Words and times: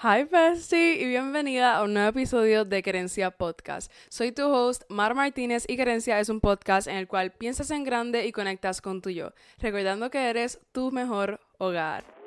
Hi 0.00 0.22
Bestie 0.22 1.02
y 1.02 1.06
bienvenida 1.06 1.74
a 1.74 1.82
un 1.82 1.92
nuevo 1.92 2.10
episodio 2.10 2.64
de 2.64 2.84
Querencia 2.84 3.32
Podcast. 3.32 3.90
Soy 4.08 4.30
tu 4.30 4.44
host 4.44 4.84
Mar 4.88 5.16
Martínez 5.16 5.64
y 5.66 5.76
Querencia 5.76 6.20
es 6.20 6.28
un 6.28 6.38
podcast 6.40 6.86
en 6.86 6.94
el 6.94 7.08
cual 7.08 7.32
piensas 7.32 7.72
en 7.72 7.82
grande 7.82 8.24
y 8.24 8.30
conectas 8.30 8.80
con 8.80 9.02
tu 9.02 9.10
yo, 9.10 9.32
recordando 9.58 10.08
que 10.08 10.30
eres 10.30 10.60
tu 10.70 10.92
mejor 10.92 11.40
hogar. 11.58 12.17